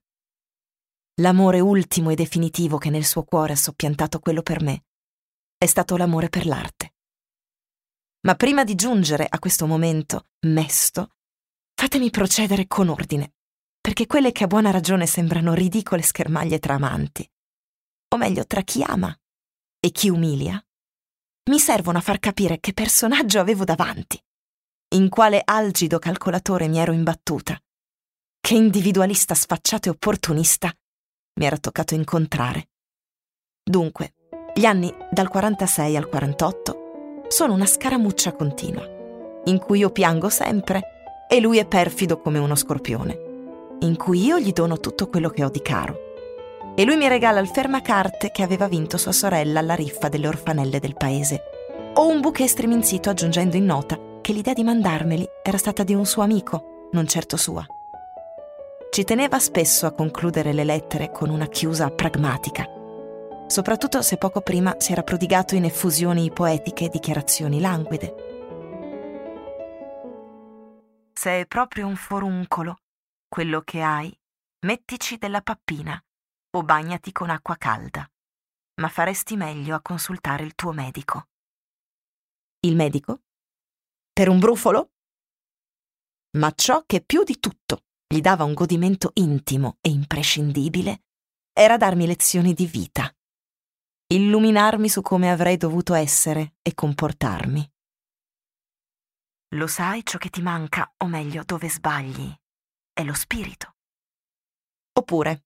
L'amore 1.20 1.58
ultimo 1.58 2.10
e 2.10 2.14
definitivo 2.14 2.78
che 2.78 2.90
nel 2.90 3.04
suo 3.04 3.24
cuore 3.24 3.54
ha 3.54 3.56
soppiantato 3.56 4.20
quello 4.20 4.42
per 4.42 4.62
me 4.62 4.84
è 5.58 5.66
stato 5.66 5.96
l'amore 5.96 6.30
per 6.30 6.46
l'arte. 6.46 6.94
Ma 8.22 8.34
prima 8.34 8.64
di 8.64 8.74
giungere 8.74 9.26
a 9.28 9.38
questo 9.38 9.66
momento 9.66 10.28
mesto, 10.46 11.16
fatemi 11.74 12.10
procedere 12.10 12.66
con 12.66 12.88
ordine, 12.88 13.32
perché 13.80 14.06
quelle 14.06 14.32
che 14.32 14.44
a 14.44 14.46
buona 14.46 14.70
ragione 14.70 15.06
sembrano 15.06 15.54
ridicole 15.54 16.02
schermaglie 16.02 16.58
tra 16.58 16.74
amanti, 16.74 17.28
o 18.12 18.16
meglio 18.16 18.44
tra 18.46 18.62
chi 18.62 18.82
ama 18.82 19.16
e 19.78 19.90
chi 19.90 20.08
umilia, 20.08 20.62
mi 21.50 21.58
servono 21.58 21.98
a 21.98 22.02
far 22.02 22.18
capire 22.18 22.60
che 22.60 22.72
personaggio 22.72 23.40
avevo 23.40 23.64
davanti, 23.64 24.22
in 24.94 25.08
quale 25.08 25.40
algido 25.44 25.98
calcolatore 25.98 26.68
mi 26.68 26.78
ero 26.78 26.92
imbattuta 26.92 27.60
che 28.40 28.54
individualista 28.54 29.34
sfacciato 29.34 29.88
e 29.88 29.92
opportunista 29.92 30.72
mi 31.38 31.46
era 31.46 31.56
toccato 31.58 31.94
incontrare. 31.94 32.70
Dunque, 33.62 34.14
gli 34.54 34.64
anni 34.64 34.92
dal 35.10 35.28
46 35.28 35.96
al 35.96 36.08
48 36.08 37.24
sono 37.28 37.52
una 37.54 37.66
scaramuccia 37.66 38.32
continua, 38.32 38.84
in 39.44 39.58
cui 39.58 39.78
io 39.78 39.90
piango 39.90 40.28
sempre 40.28 40.82
e 41.28 41.40
lui 41.40 41.58
è 41.58 41.66
perfido 41.66 42.20
come 42.20 42.38
uno 42.38 42.56
scorpione, 42.56 43.29
in 43.80 43.96
cui 43.96 44.24
io 44.24 44.38
gli 44.38 44.52
dono 44.52 44.78
tutto 44.78 45.08
quello 45.08 45.30
che 45.30 45.44
ho 45.44 45.50
di 45.50 45.62
caro. 45.62 46.08
E 46.74 46.84
lui 46.84 46.96
mi 46.96 47.08
regala 47.08 47.40
il 47.40 47.48
fermacarte 47.48 48.30
che 48.30 48.42
aveva 48.42 48.68
vinto 48.68 48.96
sua 48.96 49.12
sorella 49.12 49.60
alla 49.60 49.74
riffa 49.74 50.08
delle 50.08 50.28
orfanelle 50.28 50.78
del 50.78 50.96
paese, 50.96 51.42
o 51.94 52.06
un 52.06 52.20
bouquet 52.20 52.48
striminzito 52.48 53.10
aggiungendo 53.10 53.56
in 53.56 53.64
nota 53.64 53.98
che 54.20 54.32
l'idea 54.32 54.52
di 54.52 54.62
mandarmeli 54.62 55.26
era 55.42 55.58
stata 55.58 55.82
di 55.82 55.94
un 55.94 56.06
suo 56.06 56.22
amico, 56.22 56.88
non 56.92 57.06
certo 57.06 57.36
sua. 57.36 57.64
Ci 58.90 59.04
teneva 59.04 59.38
spesso 59.38 59.86
a 59.86 59.92
concludere 59.92 60.52
le 60.52 60.64
lettere 60.64 61.10
con 61.10 61.30
una 61.30 61.46
chiusa 61.46 61.90
pragmatica, 61.90 62.66
soprattutto 63.46 64.02
se 64.02 64.16
poco 64.16 64.40
prima 64.40 64.76
si 64.78 64.92
era 64.92 65.02
prodigato 65.02 65.54
in 65.54 65.64
effusioni 65.64 66.30
poetiche 66.30 66.84
e 66.84 66.88
dichiarazioni 66.88 67.60
languide. 67.60 68.14
Se 71.12 71.40
è 71.40 71.46
proprio 71.46 71.86
un 71.86 71.96
foruncolo, 71.96 72.78
quello 73.30 73.60
che 73.62 73.80
hai, 73.80 74.12
mettici 74.66 75.16
della 75.16 75.40
pappina 75.40 75.96
o 76.56 76.62
bagnati 76.64 77.12
con 77.12 77.30
acqua 77.30 77.54
calda, 77.54 78.04
ma 78.80 78.88
faresti 78.88 79.36
meglio 79.36 79.76
a 79.76 79.80
consultare 79.80 80.42
il 80.42 80.56
tuo 80.56 80.72
medico. 80.72 81.28
Il 82.66 82.74
medico? 82.74 83.22
Per 84.12 84.28
un 84.28 84.40
brufolo? 84.40 84.90
Ma 86.38 86.50
ciò 86.50 86.82
che 86.84 87.02
più 87.02 87.22
di 87.22 87.38
tutto 87.38 87.84
gli 88.04 88.20
dava 88.20 88.42
un 88.42 88.52
godimento 88.52 89.12
intimo 89.14 89.78
e 89.80 89.90
imprescindibile 89.90 91.04
era 91.52 91.76
darmi 91.76 92.06
lezioni 92.06 92.52
di 92.52 92.66
vita, 92.66 93.14
illuminarmi 94.08 94.88
su 94.88 95.02
come 95.02 95.30
avrei 95.30 95.56
dovuto 95.56 95.94
essere 95.94 96.56
e 96.62 96.74
comportarmi. 96.74 97.72
Lo 99.54 99.68
sai 99.68 100.04
ciò 100.04 100.18
che 100.18 100.30
ti 100.30 100.42
manca, 100.42 100.92
o 100.96 101.06
meglio, 101.06 101.44
dove 101.44 101.68
sbagli? 101.68 102.39
È 102.92 103.02
lo 103.04 103.14
spirito. 103.14 103.76
Oppure, 104.92 105.44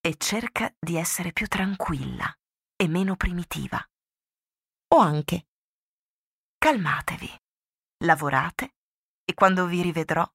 e 0.00 0.16
cerca 0.16 0.74
di 0.78 0.96
essere 0.96 1.32
più 1.32 1.46
tranquilla 1.46 2.32
e 2.76 2.88
meno 2.88 3.16
primitiva. 3.16 3.82
O 4.94 4.98
anche, 4.98 5.46
calmatevi, 6.58 7.30
lavorate 8.04 8.74
e 9.24 9.34
quando 9.34 9.66
vi 9.66 9.82
rivedrò 9.82 10.26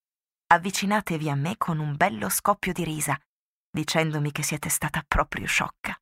avvicinatevi 0.51 1.29
a 1.29 1.35
me 1.35 1.57
con 1.57 1.77
un 1.77 1.95
bello 1.95 2.29
scoppio 2.29 2.73
di 2.73 2.83
risa, 2.83 3.19
dicendomi 3.69 4.31
che 4.31 4.41
siete 4.41 4.69
stata 4.69 5.03
proprio 5.07 5.45
sciocca. 5.45 5.95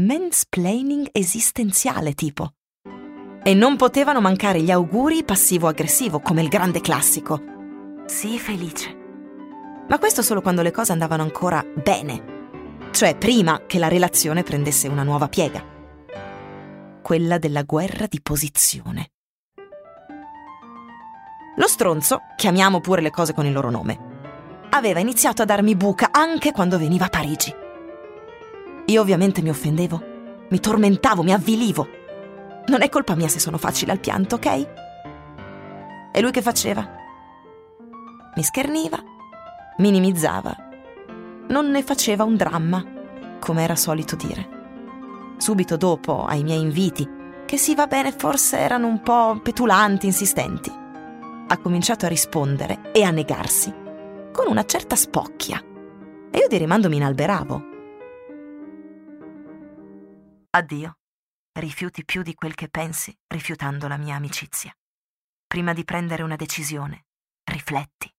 Mansplaining 0.00 1.08
esistenziale 1.12 2.14
tipo. 2.14 2.54
E 3.42 3.54
non 3.54 3.76
potevano 3.76 4.20
mancare 4.20 4.60
gli 4.60 4.70
auguri 4.70 5.24
passivo-aggressivo 5.24 6.20
come 6.20 6.42
il 6.42 6.48
grande 6.48 6.80
classico. 6.80 7.57
Sii 8.08 8.38
felice. 8.38 8.96
Ma 9.86 9.98
questo 9.98 10.22
solo 10.22 10.40
quando 10.40 10.62
le 10.62 10.70
cose 10.70 10.92
andavano 10.92 11.22
ancora 11.22 11.62
bene, 11.62 12.88
cioè 12.90 13.14
prima 13.14 13.64
che 13.66 13.78
la 13.78 13.88
relazione 13.88 14.42
prendesse 14.42 14.88
una 14.88 15.02
nuova 15.02 15.28
piega. 15.28 15.62
Quella 17.02 17.36
della 17.36 17.64
guerra 17.64 18.06
di 18.06 18.22
posizione. 18.22 19.10
Lo 21.56 21.66
stronzo, 21.66 22.22
chiamiamo 22.34 22.80
pure 22.80 23.02
le 23.02 23.10
cose 23.10 23.34
con 23.34 23.44
il 23.44 23.52
loro 23.52 23.68
nome, 23.68 23.98
aveva 24.70 25.00
iniziato 25.00 25.42
a 25.42 25.44
darmi 25.44 25.76
buca 25.76 26.08
anche 26.10 26.50
quando 26.50 26.78
veniva 26.78 27.04
a 27.04 27.10
Parigi. 27.10 27.54
Io 28.86 29.00
ovviamente 29.02 29.42
mi 29.42 29.50
offendevo, 29.50 30.02
mi 30.48 30.58
tormentavo, 30.58 31.22
mi 31.22 31.34
avvilivo. 31.34 31.86
Non 32.68 32.80
è 32.80 32.88
colpa 32.88 33.14
mia 33.14 33.28
se 33.28 33.38
sono 33.38 33.58
facile 33.58 33.92
al 33.92 34.00
pianto, 34.00 34.36
ok? 34.36 34.46
E 36.10 36.20
lui 36.22 36.30
che 36.30 36.40
faceva? 36.40 37.04
Mi 38.38 38.44
scherniva, 38.44 39.02
minimizzava, 39.78 40.54
non 41.48 41.72
ne 41.72 41.82
faceva 41.82 42.22
un 42.22 42.36
dramma, 42.36 42.84
come 43.40 43.64
era 43.64 43.74
solito 43.74 44.14
dire. 44.14 45.34
Subito 45.38 45.76
dopo, 45.76 46.24
ai 46.24 46.44
miei 46.44 46.60
inviti, 46.60 47.04
che 47.44 47.56
sì 47.56 47.74
va 47.74 47.88
bene, 47.88 48.12
forse 48.12 48.58
erano 48.58 48.86
un 48.86 49.02
po' 49.02 49.40
petulanti, 49.42 50.06
insistenti 50.06 50.70
ha 51.50 51.58
cominciato 51.58 52.04
a 52.04 52.08
rispondere 52.08 52.92
e 52.92 53.02
a 53.02 53.10
negarsi, 53.10 53.72
con 54.32 54.46
una 54.46 54.64
certa 54.64 54.94
spocchia. 54.94 55.58
E 56.30 56.38
io 56.38 56.46
di 56.46 56.58
rimando 56.58 56.88
mi 56.88 56.96
inalberavo. 56.96 57.62
Addio. 60.50 60.92
Rifiuti 61.58 62.04
più 62.04 62.22
di 62.22 62.34
quel 62.34 62.54
che 62.54 62.68
pensi, 62.68 63.12
rifiutando 63.26 63.88
la 63.88 63.96
mia 63.96 64.14
amicizia. 64.14 64.72
Prima 65.44 65.72
di 65.72 65.82
prendere 65.82 66.22
una 66.22 66.36
decisione, 66.36 67.06
rifletti. 67.42 68.12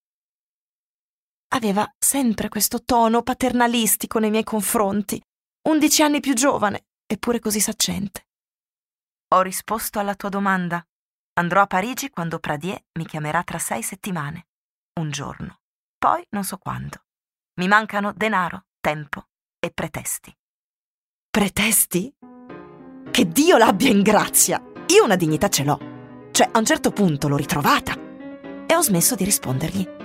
Aveva 1.51 1.91
sempre 1.97 2.47
questo 2.47 2.83
tono 2.83 3.23
paternalistico 3.23 4.19
nei 4.19 4.29
miei 4.29 4.43
confronti, 4.43 5.21
undici 5.67 6.03
anni 6.03 6.19
più 6.19 6.33
giovane, 6.33 6.85
eppure 7.07 7.39
così 7.39 7.59
saccente. 7.59 8.27
Ho 9.33 9.41
risposto 9.41 9.99
alla 9.99 10.15
tua 10.15 10.29
domanda. 10.29 10.83
Andrò 11.39 11.61
a 11.61 11.67
Parigi 11.67 12.09
quando 12.09 12.39
Pradier 12.39 12.79
mi 12.97 13.05
chiamerà 13.05 13.43
tra 13.43 13.57
sei 13.57 13.81
settimane. 13.81 14.47
Un 14.99 15.09
giorno. 15.09 15.59
Poi 15.97 16.23
non 16.29 16.43
so 16.43 16.57
quando. 16.57 17.05
Mi 17.59 17.67
mancano 17.67 18.13
denaro, 18.13 18.65
tempo 18.79 19.27
e 19.59 19.71
pretesti. 19.71 20.35
Pretesti? 21.29 22.13
Che 23.11 23.27
Dio 23.27 23.57
l'abbia 23.57 23.89
in 23.89 24.01
grazia! 24.01 24.63
Io 24.87 25.03
una 25.03 25.15
dignità 25.15 25.49
ce 25.49 25.63
l'ho. 25.63 26.29
Cioè, 26.31 26.49
a 26.51 26.57
un 26.57 26.65
certo 26.65 26.91
punto 26.91 27.27
l'ho 27.27 27.37
ritrovata. 27.37 27.93
E 28.65 28.75
ho 28.75 28.81
smesso 28.81 29.15
di 29.15 29.23
rispondergli. 29.23 29.98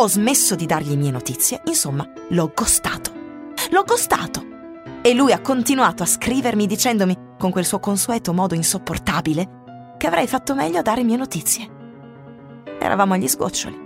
Ho 0.00 0.08
smesso 0.08 0.54
di 0.54 0.64
dargli 0.64 0.96
mie 0.96 1.10
notizie. 1.10 1.60
Insomma, 1.66 2.10
l'ho 2.30 2.52
gostato. 2.54 3.12
L'ho 3.70 3.84
gostato. 3.84 4.42
E 5.02 5.12
lui 5.12 5.30
ha 5.30 5.42
continuato 5.42 6.02
a 6.02 6.06
scrivermi 6.06 6.66
dicendomi, 6.66 7.34
con 7.38 7.50
quel 7.50 7.66
suo 7.66 7.80
consueto 7.80 8.32
modo 8.32 8.54
insopportabile, 8.54 9.94
che 9.98 10.06
avrei 10.06 10.26
fatto 10.26 10.54
meglio 10.54 10.78
a 10.78 10.82
dare 10.82 11.04
mie 11.04 11.18
notizie. 11.18 11.68
Eravamo 12.80 13.12
agli 13.12 13.28
sgoccioli. 13.28 13.78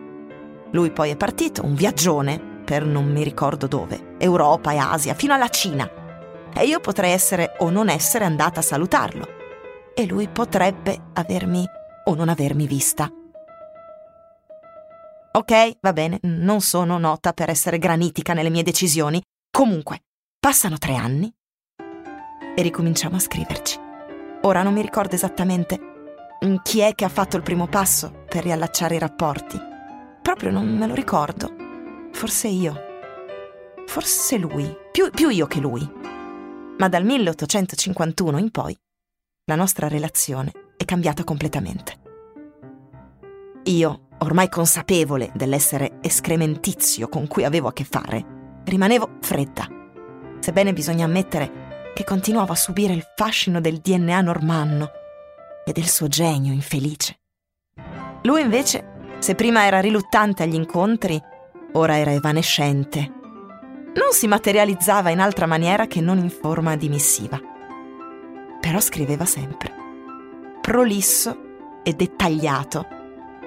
Lui 0.71 0.93
poi 0.93 1.11
è 1.11 1.17
partito, 1.17 1.65
un 1.65 1.75
viaggione, 1.75 2.39
per 2.65 2.85
non 2.85 3.11
mi 3.11 3.25
ricordo 3.25 3.67
dove, 3.67 4.15
Europa 4.19 4.71
e 4.71 4.77
Asia, 4.77 5.15
fino 5.15 5.35
alla 5.35 5.49
Cina. 5.49 5.91
E 6.55 6.65
io 6.65 6.79
potrei 6.79 7.11
essere 7.11 7.57
o 7.59 7.71
non 7.71 7.89
essere 7.89 8.25
andata 8.25 8.61
a 8.61 8.63
salutarlo. 8.63 9.27
E 9.93 10.07
lui 10.07 10.29
potrebbe 10.29 10.97
avermi 11.15 11.65
o 12.05 12.15
non 12.15 12.29
avermi 12.29 12.69
vista. 12.69 13.11
Ok, 15.37 15.79
va 15.81 15.93
bene, 15.93 16.19
non 16.23 16.61
sono 16.61 16.99
nota 16.99 17.33
per 17.33 17.51
essere 17.51 17.79
granitica 17.79 18.35
nelle 18.35 18.51
mie 18.51 18.63
decisioni. 18.63 19.21
Comunque, 19.51 20.01
Passano 20.45 20.77
tre 20.77 20.95
anni 20.95 21.35
e 22.55 22.61
ricominciamo 22.61 23.17
a 23.17 23.19
scriverci. 23.19 23.79
Ora 24.43 24.63
non 24.63 24.75
mi 24.75 24.83
ricordo 24.83 25.15
esattamente 25.15 25.81
chi 26.63 26.81
è 26.81 26.95
che 26.95 27.07
ha 27.07 27.09
fatto 27.09 27.39
il 27.39 27.43
primo 27.43 27.67
passo 27.67 28.25
per 28.29 28.43
riallacciare 28.43 28.97
i 28.97 28.99
rapporti. 28.99 29.59
Proprio 30.21 30.51
non 30.51 30.69
me 30.69 30.87
lo 30.87 30.93
ricordo. 30.93 31.51
Forse 32.13 32.49
io. 32.49 32.79
Forse 33.87 34.37
lui. 34.37 34.71
Più, 34.93 35.09
più 35.09 35.31
io 35.31 35.47
che 35.47 35.61
lui. 35.61 35.91
Ma 36.77 36.91
dal 36.91 37.07
1851 37.07 38.37
in 38.37 38.51
poi 38.51 38.77
la 39.47 39.55
nostra 39.55 39.89
relazione 39.89 40.53
è 40.77 40.85
cambiata 40.85 41.25
completamente. 41.25 42.03
Io, 43.63 44.04
ormai 44.25 44.49
consapevole 44.49 45.31
dell'essere 45.35 45.99
escrementizio 46.01 47.09
con 47.09 47.27
cui 47.27 47.45
avevo 47.45 47.69
a 47.69 47.73
che 47.73 47.85
fare, 47.85 48.25
rimanevo 48.65 49.19
fredda 49.21 49.83
sebbene 50.45 50.75
bisogna 50.75 51.07
ammettere 51.07 51.93
che 51.95 52.05
continuavo 52.05 52.53
a 52.53 52.57
subire 52.57 52.93
il 52.93 53.03
fascino 53.17 53.63
del 53.63 53.79
DNA 53.79 54.21
normanno 54.21 54.91
e 55.65 55.73
del 55.73 55.89
suo 55.89 56.07
genio 56.07 56.53
infelice. 56.53 57.21
Lui 58.25 58.43
invece, 58.43 59.17
se 59.21 59.35
prima 59.35 59.65
era 59.65 59.81
riluttante 59.81 60.43
agli 60.43 60.55
incontri, 60.55 61.19
ora 61.73 61.97
era 61.97 62.13
evanescente. 62.13 63.11
Non 63.95 64.11
si 64.11 64.27
materializzava 64.27 65.09
in 65.09 65.21
altra 65.21 65.47
maniera 65.47 65.87
che 65.87 66.03
non 66.03 66.19
in 66.19 66.29
forma 66.29 66.77
di 66.77 66.91
missiva. 66.91 67.41
Però 68.61 68.81
scriveva 68.81 69.25
sempre, 69.25 69.73
prolisso 70.61 71.81
e 71.83 71.95
dettagliato, 71.95 72.87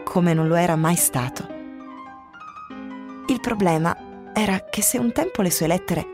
come 0.07 0.33
non 0.33 0.47
lo 0.47 0.55
era 0.55 0.77
mai 0.77 0.95
stato. 0.95 1.45
Il 3.27 3.41
problema 3.41 4.31
era 4.33 4.63
che 4.69 4.81
se 4.81 4.97
un 4.97 5.11
tempo 5.11 5.41
le 5.41 5.51
sue 5.51 5.67
lettere 5.67 6.05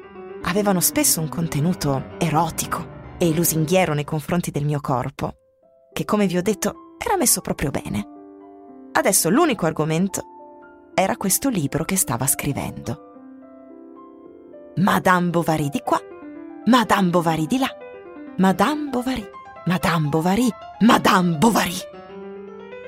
avevano 0.44 0.80
spesso 0.80 1.22
un 1.22 1.30
contenuto 1.30 2.16
erotico 2.18 3.16
e 3.20 3.32
lusinghiero 3.34 3.94
nei 3.94 4.04
confronti 4.04 4.50
del 4.50 4.66
mio 4.66 4.82
corpo, 4.82 5.36
che 5.94 6.06
come 6.06 6.26
vi 6.26 6.38
ho 6.38 6.42
detto 6.42 6.96
era 6.98 7.16
messo 7.18 7.42
proprio 7.42 7.70
bene. 7.70 8.08
Adesso 8.94 9.30
l'unico 9.30 9.68
argomento 9.68 10.24
era 10.96 11.16
questo 11.16 11.50
libro 11.50 11.86
che 11.86 11.96
stava 11.96 12.26
scrivendo. 12.26 13.12
Madame 14.78 15.30
Bovary 15.30 15.70
di 15.70 15.82
qua, 15.86 16.02
Madame 16.66 17.10
Bovary 17.10 17.46
di 17.46 17.60
là, 17.60 17.70
Madame 18.38 18.90
Bovary, 18.90 19.30
Madame 19.66 20.10
Bovary, 20.10 20.50
Madame 20.80 21.38
Bovary. 21.38 21.78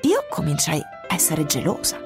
Io 0.02 0.26
cominciai 0.30 0.82
essere 1.16 1.46
gelosa 1.46 1.98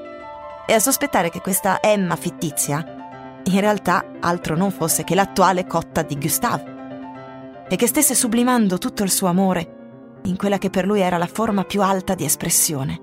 e 0.66 0.74
a 0.74 0.80
sospettare 0.80 1.30
che 1.30 1.42
questa 1.42 1.82
Emma 1.82 2.16
fittizia 2.16 3.42
in 3.44 3.60
realtà 3.60 4.06
altro 4.20 4.56
non 4.56 4.72
fosse 4.72 5.04
che 5.04 5.16
l'attuale 5.16 5.66
cotta 5.66 6.04
di 6.04 6.16
Gustave, 6.16 6.78
e 7.68 7.76
che 7.76 7.88
stesse 7.88 8.14
sublimando 8.14 8.78
tutto 8.78 9.04
il 9.04 9.12
suo 9.12 9.28
amore 9.28 9.78
in 10.24 10.36
quella 10.38 10.58
che 10.58 10.70
per 10.70 10.86
lui 10.86 11.02
era 11.02 11.18
la 11.18 11.28
forma 11.28 11.64
più 11.64 11.82
alta 11.82 12.14
di 12.14 12.24
espressione, 12.24 13.02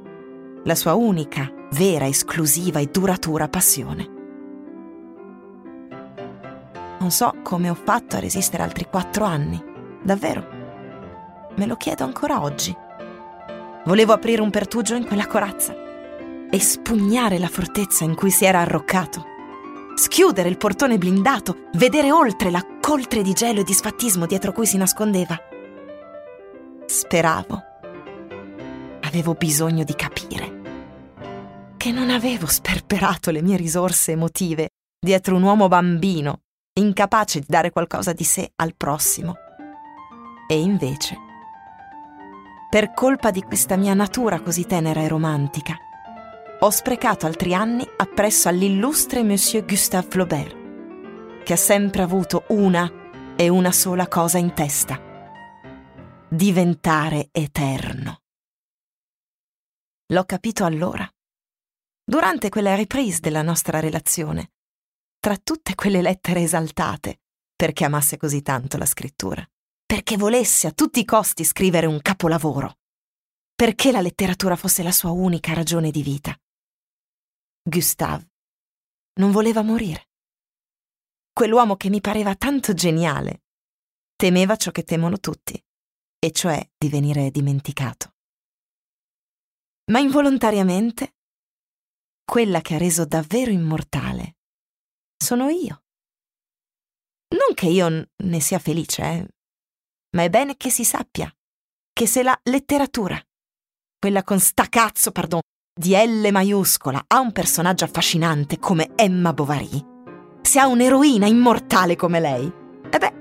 la 0.64 0.74
sua 0.74 0.94
unica, 0.94 1.50
vera, 1.72 2.06
esclusiva 2.06 2.78
e 2.78 2.86
duratura 2.86 3.48
passione. 3.48 4.14
Non 6.98 7.10
so 7.10 7.34
come 7.42 7.70
ho 7.70 7.74
fatto 7.74 8.16
a 8.16 8.20
resistere 8.20 8.62
altri 8.62 8.86
quattro 8.88 9.24
anni, 9.24 9.62
davvero. 10.02 10.46
Me 11.56 11.66
lo 11.66 11.76
chiedo 11.76 12.04
ancora 12.04 12.42
oggi. 12.42 12.76
Volevo 13.84 14.12
aprire 14.12 14.42
un 14.42 14.50
pertugio 14.50 14.94
in 14.94 15.06
quella 15.06 15.26
corazza 15.26 15.84
e 16.50 16.60
spugnare 16.60 17.38
la 17.38 17.48
fortezza 17.48 18.04
in 18.04 18.14
cui 18.14 18.30
si 18.30 18.44
era 18.44 18.60
arroccato 18.60 19.34
schiudere 19.96 20.50
il 20.50 20.58
portone 20.58 20.98
blindato, 20.98 21.68
vedere 21.72 22.12
oltre 22.12 22.50
la 22.50 22.64
coltre 22.80 23.22
di 23.22 23.32
gelo 23.32 23.60
e 23.60 23.64
di 23.64 23.72
sfattismo 23.72 24.26
dietro 24.26 24.52
cui 24.52 24.66
si 24.66 24.76
nascondeva. 24.76 25.36
Speravo. 26.84 27.62
Avevo 29.00 29.34
bisogno 29.34 29.84
di 29.84 29.94
capire 29.94 30.54
che 31.76 31.92
non 31.92 32.10
avevo 32.10 32.46
sperperato 32.46 33.30
le 33.30 33.42
mie 33.42 33.56
risorse 33.56 34.12
emotive 34.12 34.70
dietro 34.98 35.36
un 35.36 35.42
uomo 35.42 35.68
bambino, 35.68 36.40
incapace 36.74 37.40
di 37.40 37.46
dare 37.48 37.70
qualcosa 37.70 38.12
di 38.12 38.24
sé 38.24 38.50
al 38.56 38.74
prossimo. 38.76 39.34
E 40.48 40.60
invece, 40.60 41.16
per 42.68 42.92
colpa 42.92 43.30
di 43.30 43.42
questa 43.42 43.76
mia 43.76 43.94
natura 43.94 44.40
così 44.40 44.66
tenera 44.66 45.00
e 45.00 45.08
romantica, 45.08 45.76
ho 46.58 46.70
sprecato 46.70 47.26
altri 47.26 47.52
anni 47.52 47.86
appresso 47.96 48.48
all'illustre 48.48 49.22
Monsieur 49.22 49.64
Gustave 49.66 50.08
Flaubert, 50.08 51.42
che 51.42 51.52
ha 51.52 51.56
sempre 51.56 52.00
avuto 52.00 52.44
una 52.48 52.90
e 53.36 53.50
una 53.50 53.70
sola 53.72 54.08
cosa 54.08 54.38
in 54.38 54.54
testa. 54.54 54.98
Diventare 56.30 57.28
eterno. 57.30 58.22
L'ho 60.12 60.24
capito 60.24 60.64
allora, 60.64 61.06
durante 62.02 62.48
quella 62.48 62.74
reprise 62.74 63.20
della 63.20 63.42
nostra 63.42 63.78
relazione, 63.78 64.52
tra 65.20 65.36
tutte 65.36 65.74
quelle 65.74 66.00
lettere 66.00 66.40
esaltate, 66.40 67.20
perché 67.54 67.84
amasse 67.84 68.16
così 68.16 68.40
tanto 68.40 68.78
la 68.78 68.86
scrittura, 68.86 69.46
perché 69.84 70.16
volesse 70.16 70.68
a 70.68 70.72
tutti 70.72 71.00
i 71.00 71.04
costi 71.04 71.44
scrivere 71.44 71.86
un 71.86 72.00
capolavoro, 72.00 72.78
perché 73.54 73.92
la 73.92 74.00
letteratura 74.00 74.56
fosse 74.56 74.82
la 74.82 74.92
sua 74.92 75.10
unica 75.10 75.52
ragione 75.52 75.90
di 75.90 76.02
vita. 76.02 76.34
Gustave 77.68 78.30
non 79.14 79.32
voleva 79.32 79.62
morire. 79.62 80.10
Quell'uomo 81.32 81.74
che 81.74 81.88
mi 81.88 82.00
pareva 82.00 82.36
tanto 82.36 82.74
geniale 82.74 83.42
temeva 84.14 84.54
ciò 84.54 84.70
che 84.70 84.84
temono 84.84 85.18
tutti, 85.18 85.60
e 86.20 86.30
cioè 86.30 86.64
di 86.78 86.88
venire 86.88 87.32
dimenticato. 87.32 88.14
Ma 89.90 89.98
involontariamente, 89.98 91.16
quella 92.24 92.60
che 92.60 92.76
ha 92.76 92.78
reso 92.78 93.04
davvero 93.04 93.50
immortale 93.50 94.36
sono 95.16 95.48
io. 95.48 95.82
Non 97.30 97.52
che 97.52 97.66
io 97.66 98.10
ne 98.14 98.40
sia 98.40 98.60
felice, 98.60 99.02
eh? 99.02 99.28
ma 100.10 100.22
è 100.22 100.30
bene 100.30 100.56
che 100.56 100.70
si 100.70 100.84
sappia 100.84 101.28
che 101.92 102.06
se 102.06 102.22
la 102.22 102.38
letteratura, 102.44 103.20
quella 103.98 104.22
con 104.22 104.38
stacazzo, 104.38 105.10
pardon, 105.10 105.40
di 105.78 105.94
L 105.94 106.30
maiuscola 106.32 107.04
ha 107.06 107.20
un 107.20 107.32
personaggio 107.32 107.84
affascinante 107.84 108.58
come 108.58 108.92
Emma 108.94 109.34
Bovary, 109.34 109.84
se 110.40 110.58
ha 110.58 110.66
un'eroina 110.66 111.26
immortale 111.26 111.96
come 111.96 112.18
lei, 112.18 112.50
e 112.88 112.98
beh, 112.98 113.14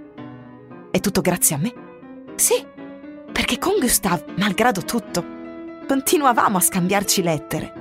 è 0.89 1.01
tutto 1.01 1.19
grazie 1.19 1.55
a 1.55 1.57
me. 1.57 1.73
Sì, 2.35 2.65
perché 3.29 3.59
con 3.59 3.73
Gustave, 3.77 4.27
malgrado 4.37 4.83
tutto, 4.85 5.25
continuavamo 5.85 6.55
a 6.55 6.61
scambiarci 6.61 7.21
lettere 7.23 7.73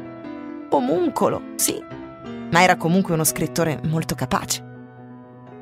omuncolo, 0.71 1.53
sì, 1.55 1.81
ma 2.51 2.61
era 2.61 2.77
comunque 2.77 3.15
uno 3.15 3.23
scrittore 3.23 3.81
molto 3.85 4.17
capace. 4.17 4.73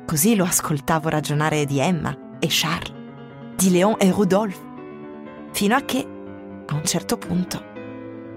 Così 0.07 0.35
lo 0.35 0.43
ascoltavo 0.43 1.09
ragionare 1.09 1.65
di 1.65 1.77
Emma 1.77 2.37
e 2.39 2.47
Charles, 2.49 2.91
di 3.55 3.69
Léon 3.69 3.95
e 3.99 4.09
Rudolphe, 4.09 5.51
fino 5.51 5.75
a 5.75 5.81
che, 5.81 5.99
a 6.65 6.73
un 6.73 6.83
certo 6.83 7.17
punto, 7.17 7.72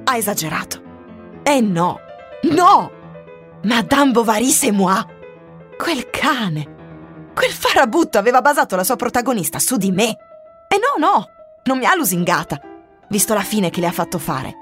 ha 0.09 0.17
esagerato. 0.17 0.83
E 1.43 1.61
no, 1.61 2.01
no! 2.53 2.91
Madame 3.63 4.13
Bovary, 4.13 4.51
c'est 4.51 4.73
moi! 4.73 5.05
Quel 5.77 6.09
cane! 6.11 6.75
Quel 7.35 7.51
farabutto 7.51 8.19
aveva 8.19 8.41
basato 8.41 8.77
la 8.77 8.85
sua 8.85 8.97
protagonista 8.97 9.59
su 9.59 9.77
di 9.77 9.91
me! 9.91 10.09
E 10.69 10.79
no, 10.79 10.95
no, 10.99 11.27
non 11.65 11.79
mi 11.79 11.85
ha 11.85 11.95
lusingata, 11.95 12.61
visto 13.09 13.35
la 13.35 13.43
fine 13.43 13.71
che 13.71 13.81
le 13.81 13.87
ha 13.87 13.93
fatto 13.93 14.19
fare. 14.19 14.55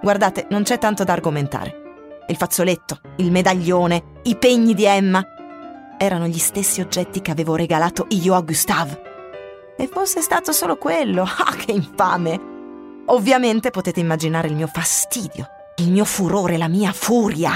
Guardate, 0.00 0.46
non 0.50 0.62
c'è 0.62 0.78
tanto 0.78 1.04
da 1.04 1.12
argomentare. 1.12 1.86
Il 2.26 2.36
fazzoletto, 2.36 3.00
il 3.16 3.30
medaglione, 3.30 4.20
i 4.24 4.36
pegni 4.36 4.74
di 4.74 4.84
Emma 4.84 5.24
erano 5.98 6.26
gli 6.26 6.38
stessi 6.38 6.80
oggetti 6.80 7.20
che 7.20 7.30
avevo 7.30 7.56
regalato 7.56 8.06
io 8.10 8.34
a 8.34 8.40
Gustave. 8.40 9.02
E 9.76 9.86
fosse 9.86 10.22
stato 10.22 10.52
solo 10.52 10.76
quello, 10.76 11.22
ah 11.24 11.54
che 11.56 11.72
infame! 11.72 12.47
Ovviamente 13.10 13.70
potete 13.70 14.00
immaginare 14.00 14.48
il 14.48 14.54
mio 14.54 14.66
fastidio, 14.66 15.48
il 15.76 15.90
mio 15.90 16.04
furore, 16.04 16.58
la 16.58 16.68
mia 16.68 16.92
furia. 16.92 17.52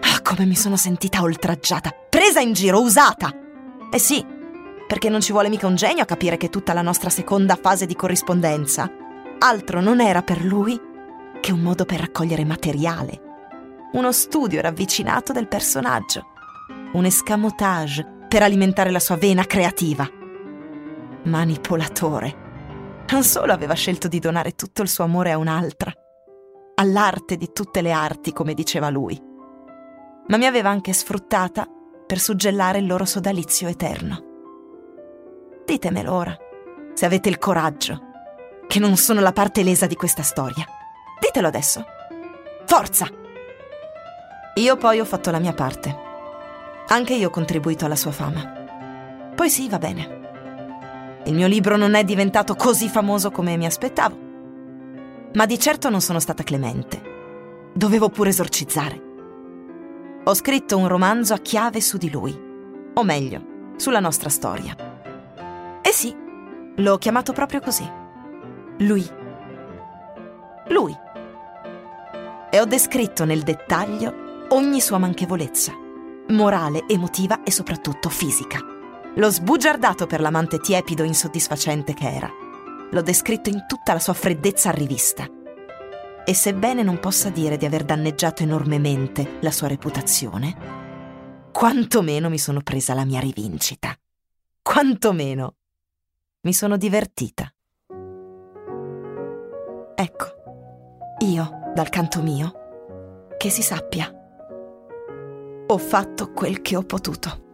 Ah, 0.00 0.20
come 0.22 0.46
mi 0.46 0.56
sono 0.56 0.76
sentita 0.76 1.20
oltraggiata, 1.20 1.90
presa 2.08 2.40
in 2.40 2.54
giro, 2.54 2.80
usata! 2.80 3.30
Eh 3.90 3.98
sì, 3.98 4.24
perché 4.86 5.10
non 5.10 5.20
ci 5.20 5.32
vuole 5.32 5.50
mica 5.50 5.66
un 5.66 5.74
genio 5.74 6.02
a 6.02 6.06
capire 6.06 6.38
che 6.38 6.48
tutta 6.48 6.72
la 6.72 6.80
nostra 6.80 7.10
seconda 7.10 7.58
fase 7.60 7.84
di 7.84 7.94
corrispondenza 7.94 8.90
altro 9.38 9.80
non 9.82 10.00
era 10.00 10.22
per 10.22 10.42
lui 10.42 10.80
che 11.40 11.52
un 11.52 11.60
modo 11.60 11.84
per 11.84 12.00
raccogliere 12.00 12.44
materiale, 12.44 13.20
uno 13.92 14.12
studio 14.12 14.62
ravvicinato 14.62 15.32
del 15.32 15.46
personaggio, 15.46 16.24
un 16.92 17.04
escamotage 17.04 18.24
per 18.28 18.42
alimentare 18.42 18.90
la 18.90 18.98
sua 18.98 19.16
vena 19.16 19.44
creativa. 19.44 20.08
Manipolatore. 21.24 22.46
Non 23.10 23.24
solo 23.24 23.52
aveva 23.52 23.74
scelto 23.74 24.06
di 24.06 24.18
donare 24.18 24.52
tutto 24.52 24.82
il 24.82 24.88
suo 24.88 25.04
amore 25.04 25.32
a 25.32 25.38
un'altra, 25.38 25.90
all'arte 26.74 27.36
di 27.36 27.52
tutte 27.52 27.80
le 27.80 27.90
arti, 27.90 28.32
come 28.32 28.52
diceva 28.52 28.90
lui, 28.90 29.18
ma 30.26 30.36
mi 30.36 30.44
aveva 30.44 30.68
anche 30.68 30.92
sfruttata 30.92 31.66
per 32.06 32.18
suggellare 32.18 32.78
il 32.78 32.86
loro 32.86 33.06
sodalizio 33.06 33.66
eterno. 33.66 34.24
Ditemelo 35.64 36.12
ora, 36.12 36.36
se 36.92 37.06
avete 37.06 37.30
il 37.30 37.38
coraggio, 37.38 38.00
che 38.66 38.78
non 38.78 38.96
sono 38.96 39.20
la 39.20 39.32
parte 39.32 39.62
lesa 39.62 39.86
di 39.86 39.94
questa 39.94 40.22
storia. 40.22 40.66
Ditelo 41.18 41.46
adesso. 41.46 41.84
Forza! 42.66 43.08
Io 44.54 44.76
poi 44.76 45.00
ho 45.00 45.04
fatto 45.06 45.30
la 45.30 45.38
mia 45.38 45.54
parte. 45.54 45.96
Anche 46.88 47.14
io 47.14 47.28
ho 47.28 47.30
contribuito 47.30 47.86
alla 47.86 47.96
sua 47.96 48.12
fama. 48.12 49.32
Poi 49.34 49.48
sì, 49.48 49.68
va 49.68 49.78
bene. 49.78 50.17
Il 51.28 51.34
mio 51.34 51.46
libro 51.46 51.76
non 51.76 51.92
è 51.92 52.04
diventato 52.04 52.54
così 52.54 52.88
famoso 52.88 53.30
come 53.30 53.58
mi 53.58 53.66
aspettavo. 53.66 54.16
Ma 55.34 55.44
di 55.44 55.58
certo 55.58 55.90
non 55.90 56.00
sono 56.00 56.20
stata 56.20 56.42
clemente. 56.42 57.70
Dovevo 57.74 58.08
pure 58.08 58.30
esorcizzare. 58.30 59.02
Ho 60.24 60.34
scritto 60.34 60.78
un 60.78 60.88
romanzo 60.88 61.34
a 61.34 61.38
chiave 61.38 61.82
su 61.82 61.98
di 61.98 62.10
lui. 62.10 62.34
O 62.94 63.04
meglio, 63.04 63.74
sulla 63.76 64.00
nostra 64.00 64.30
storia. 64.30 64.74
Eh 65.82 65.92
sì, 65.92 66.16
l'ho 66.76 66.96
chiamato 66.96 67.34
proprio 67.34 67.60
così. 67.60 67.86
Lui. 68.78 69.06
Lui. 70.68 70.96
E 72.50 72.58
ho 72.58 72.64
descritto 72.64 73.26
nel 73.26 73.42
dettaglio 73.42 74.46
ogni 74.48 74.80
sua 74.80 74.96
manchevolezza, 74.96 75.74
morale, 76.28 76.84
emotiva 76.88 77.42
e 77.42 77.50
soprattutto 77.50 78.08
fisica. 78.08 78.76
L'ho 79.18 79.30
sbugiardato 79.30 80.06
per 80.06 80.20
l'amante 80.20 80.60
tiepido 80.60 81.02
e 81.02 81.06
insoddisfacente 81.06 81.92
che 81.92 82.08
era. 82.08 82.30
L'ho 82.92 83.02
descritto 83.02 83.48
in 83.48 83.64
tutta 83.66 83.92
la 83.92 83.98
sua 83.98 84.12
freddezza 84.12 84.68
a 84.68 84.72
rivista. 84.72 85.26
E 86.24 86.34
sebbene 86.34 86.84
non 86.84 87.00
possa 87.00 87.28
dire 87.28 87.56
di 87.56 87.66
aver 87.66 87.82
danneggiato 87.82 88.44
enormemente 88.44 89.38
la 89.40 89.50
sua 89.50 89.66
reputazione, 89.66 91.50
quantomeno 91.50 92.28
mi 92.28 92.38
sono 92.38 92.60
presa 92.62 92.94
la 92.94 93.04
mia 93.04 93.18
rivincita. 93.18 93.92
Quantomeno 94.62 95.56
mi 96.42 96.52
sono 96.52 96.76
divertita. 96.76 97.52
Ecco, 99.96 100.26
io, 101.24 101.72
dal 101.74 101.88
canto 101.88 102.22
mio, 102.22 102.52
che 103.36 103.50
si 103.50 103.62
sappia, 103.62 104.12
ho 105.66 105.78
fatto 105.78 106.32
quel 106.32 106.62
che 106.62 106.76
ho 106.76 106.84
potuto. 106.84 107.46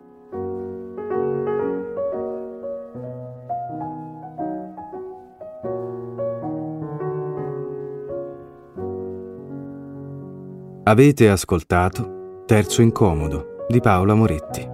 Avete 10.86 11.30
ascoltato 11.30 12.42
Terzo 12.44 12.82
Incomodo 12.82 13.64
di 13.66 13.80
Paola 13.80 14.12
Moretti. 14.12 14.68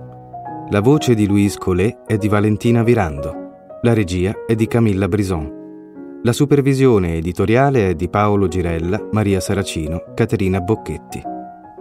La 0.71 0.81
voce 0.81 1.15
di 1.15 1.25
Louise 1.25 1.57
Collet 1.57 2.01
è 2.05 2.17
di 2.17 2.27
Valentina 2.27 2.83
Virando. 2.83 3.79
La 3.83 3.95
regia 3.95 4.35
è 4.45 4.57
di 4.57 4.67
Camilla 4.67 5.07
Brison. 5.07 6.19
La 6.25 6.33
supervisione 6.33 7.15
editoriale 7.15 7.91
è 7.91 7.95
di 7.95 8.09
Paolo 8.09 8.49
Girella, 8.49 9.01
Maria 9.13 9.39
Saracino, 9.39 10.03
Caterina 10.13 10.61
Bocchetti. 10.61 11.23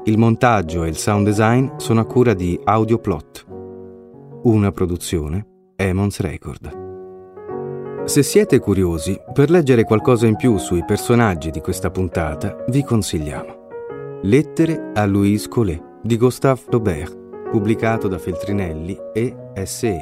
Il 0.04 0.20
montaggio 0.20 0.84
e 0.84 0.90
il 0.90 0.98
sound 0.98 1.26
design 1.26 1.78
sono 1.78 2.02
a 2.02 2.06
cura 2.06 2.36
di 2.36 2.60
Audioplot. 2.64 3.48
Una 4.44 4.72
produzione 4.72 5.48
Emons 5.76 6.20
Record. 6.20 8.04
Se 8.06 8.22
siete 8.22 8.60
curiosi, 8.60 9.20
per 9.34 9.50
leggere 9.50 9.84
qualcosa 9.86 10.28
in 10.28 10.36
più 10.36 10.58
sui 10.58 10.86
personaggi 10.86 11.50
di 11.50 11.62
questa 11.62 11.90
puntata, 11.90 12.64
vi 12.68 12.84
consigliamo 12.84 13.59
Lettere 14.24 14.92
a 14.96 15.06
Louise 15.06 15.48
Collet 15.48 15.82
di 16.04 16.18
Gustave 16.18 16.60
Flaubert, 16.60 17.50
pubblicato 17.50 18.10
da 18.10 18.18
Feltrinelli 18.18 18.98
e 19.14 19.34
SE 19.64 20.02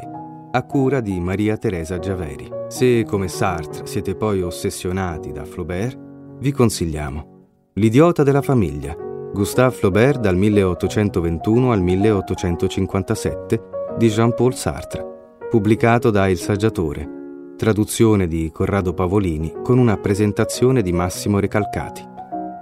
a 0.49 0.63
cura 0.63 1.01
di 1.01 1.19
Maria 1.19 1.55
Teresa 1.57 1.99
Giaveri. 1.99 2.49
Se, 2.67 3.03
come 3.03 3.27
Sartre, 3.27 3.85
siete 3.85 4.15
poi 4.15 4.41
ossessionati 4.41 5.31
da 5.31 5.45
Flaubert, 5.45 5.99
vi 6.39 6.51
consigliamo 6.51 7.35
L'idiota 7.73 8.23
della 8.23 8.41
famiglia, 8.41 8.95
Gustave 8.95 9.75
Flaubert 9.75 10.19
dal 10.19 10.35
1821 10.35 11.71
al 11.71 11.83
1857 11.83 13.61
di 13.99 14.07
Jean-Paul 14.09 14.55
Sartre, 14.55 15.37
pubblicato 15.47 16.09
da 16.09 16.27
Il 16.27 16.39
Saggiatore, 16.39 17.07
traduzione 17.55 18.25
di 18.25 18.49
Corrado 18.51 18.95
Pavolini 18.95 19.53
con 19.61 19.77
una 19.77 19.95
presentazione 19.97 20.81
di 20.81 20.91
Massimo 20.91 21.37
Recalcati, 21.37 22.15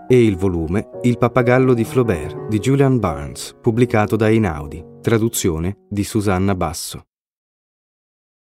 e 0.07 0.23
il 0.23 0.37
volume 0.37 0.89
Il 1.01 1.17
pappagallo 1.17 1.73
di 1.73 1.83
Flaubert 1.83 2.47
di 2.47 2.59
Julian 2.59 2.99
Barnes, 2.99 3.55
pubblicato 3.61 4.15
da 4.15 4.29
Einaudi, 4.29 4.83
traduzione 5.01 5.77
di 5.89 6.03
Susanna 6.03 6.55
Basso. 6.55 7.05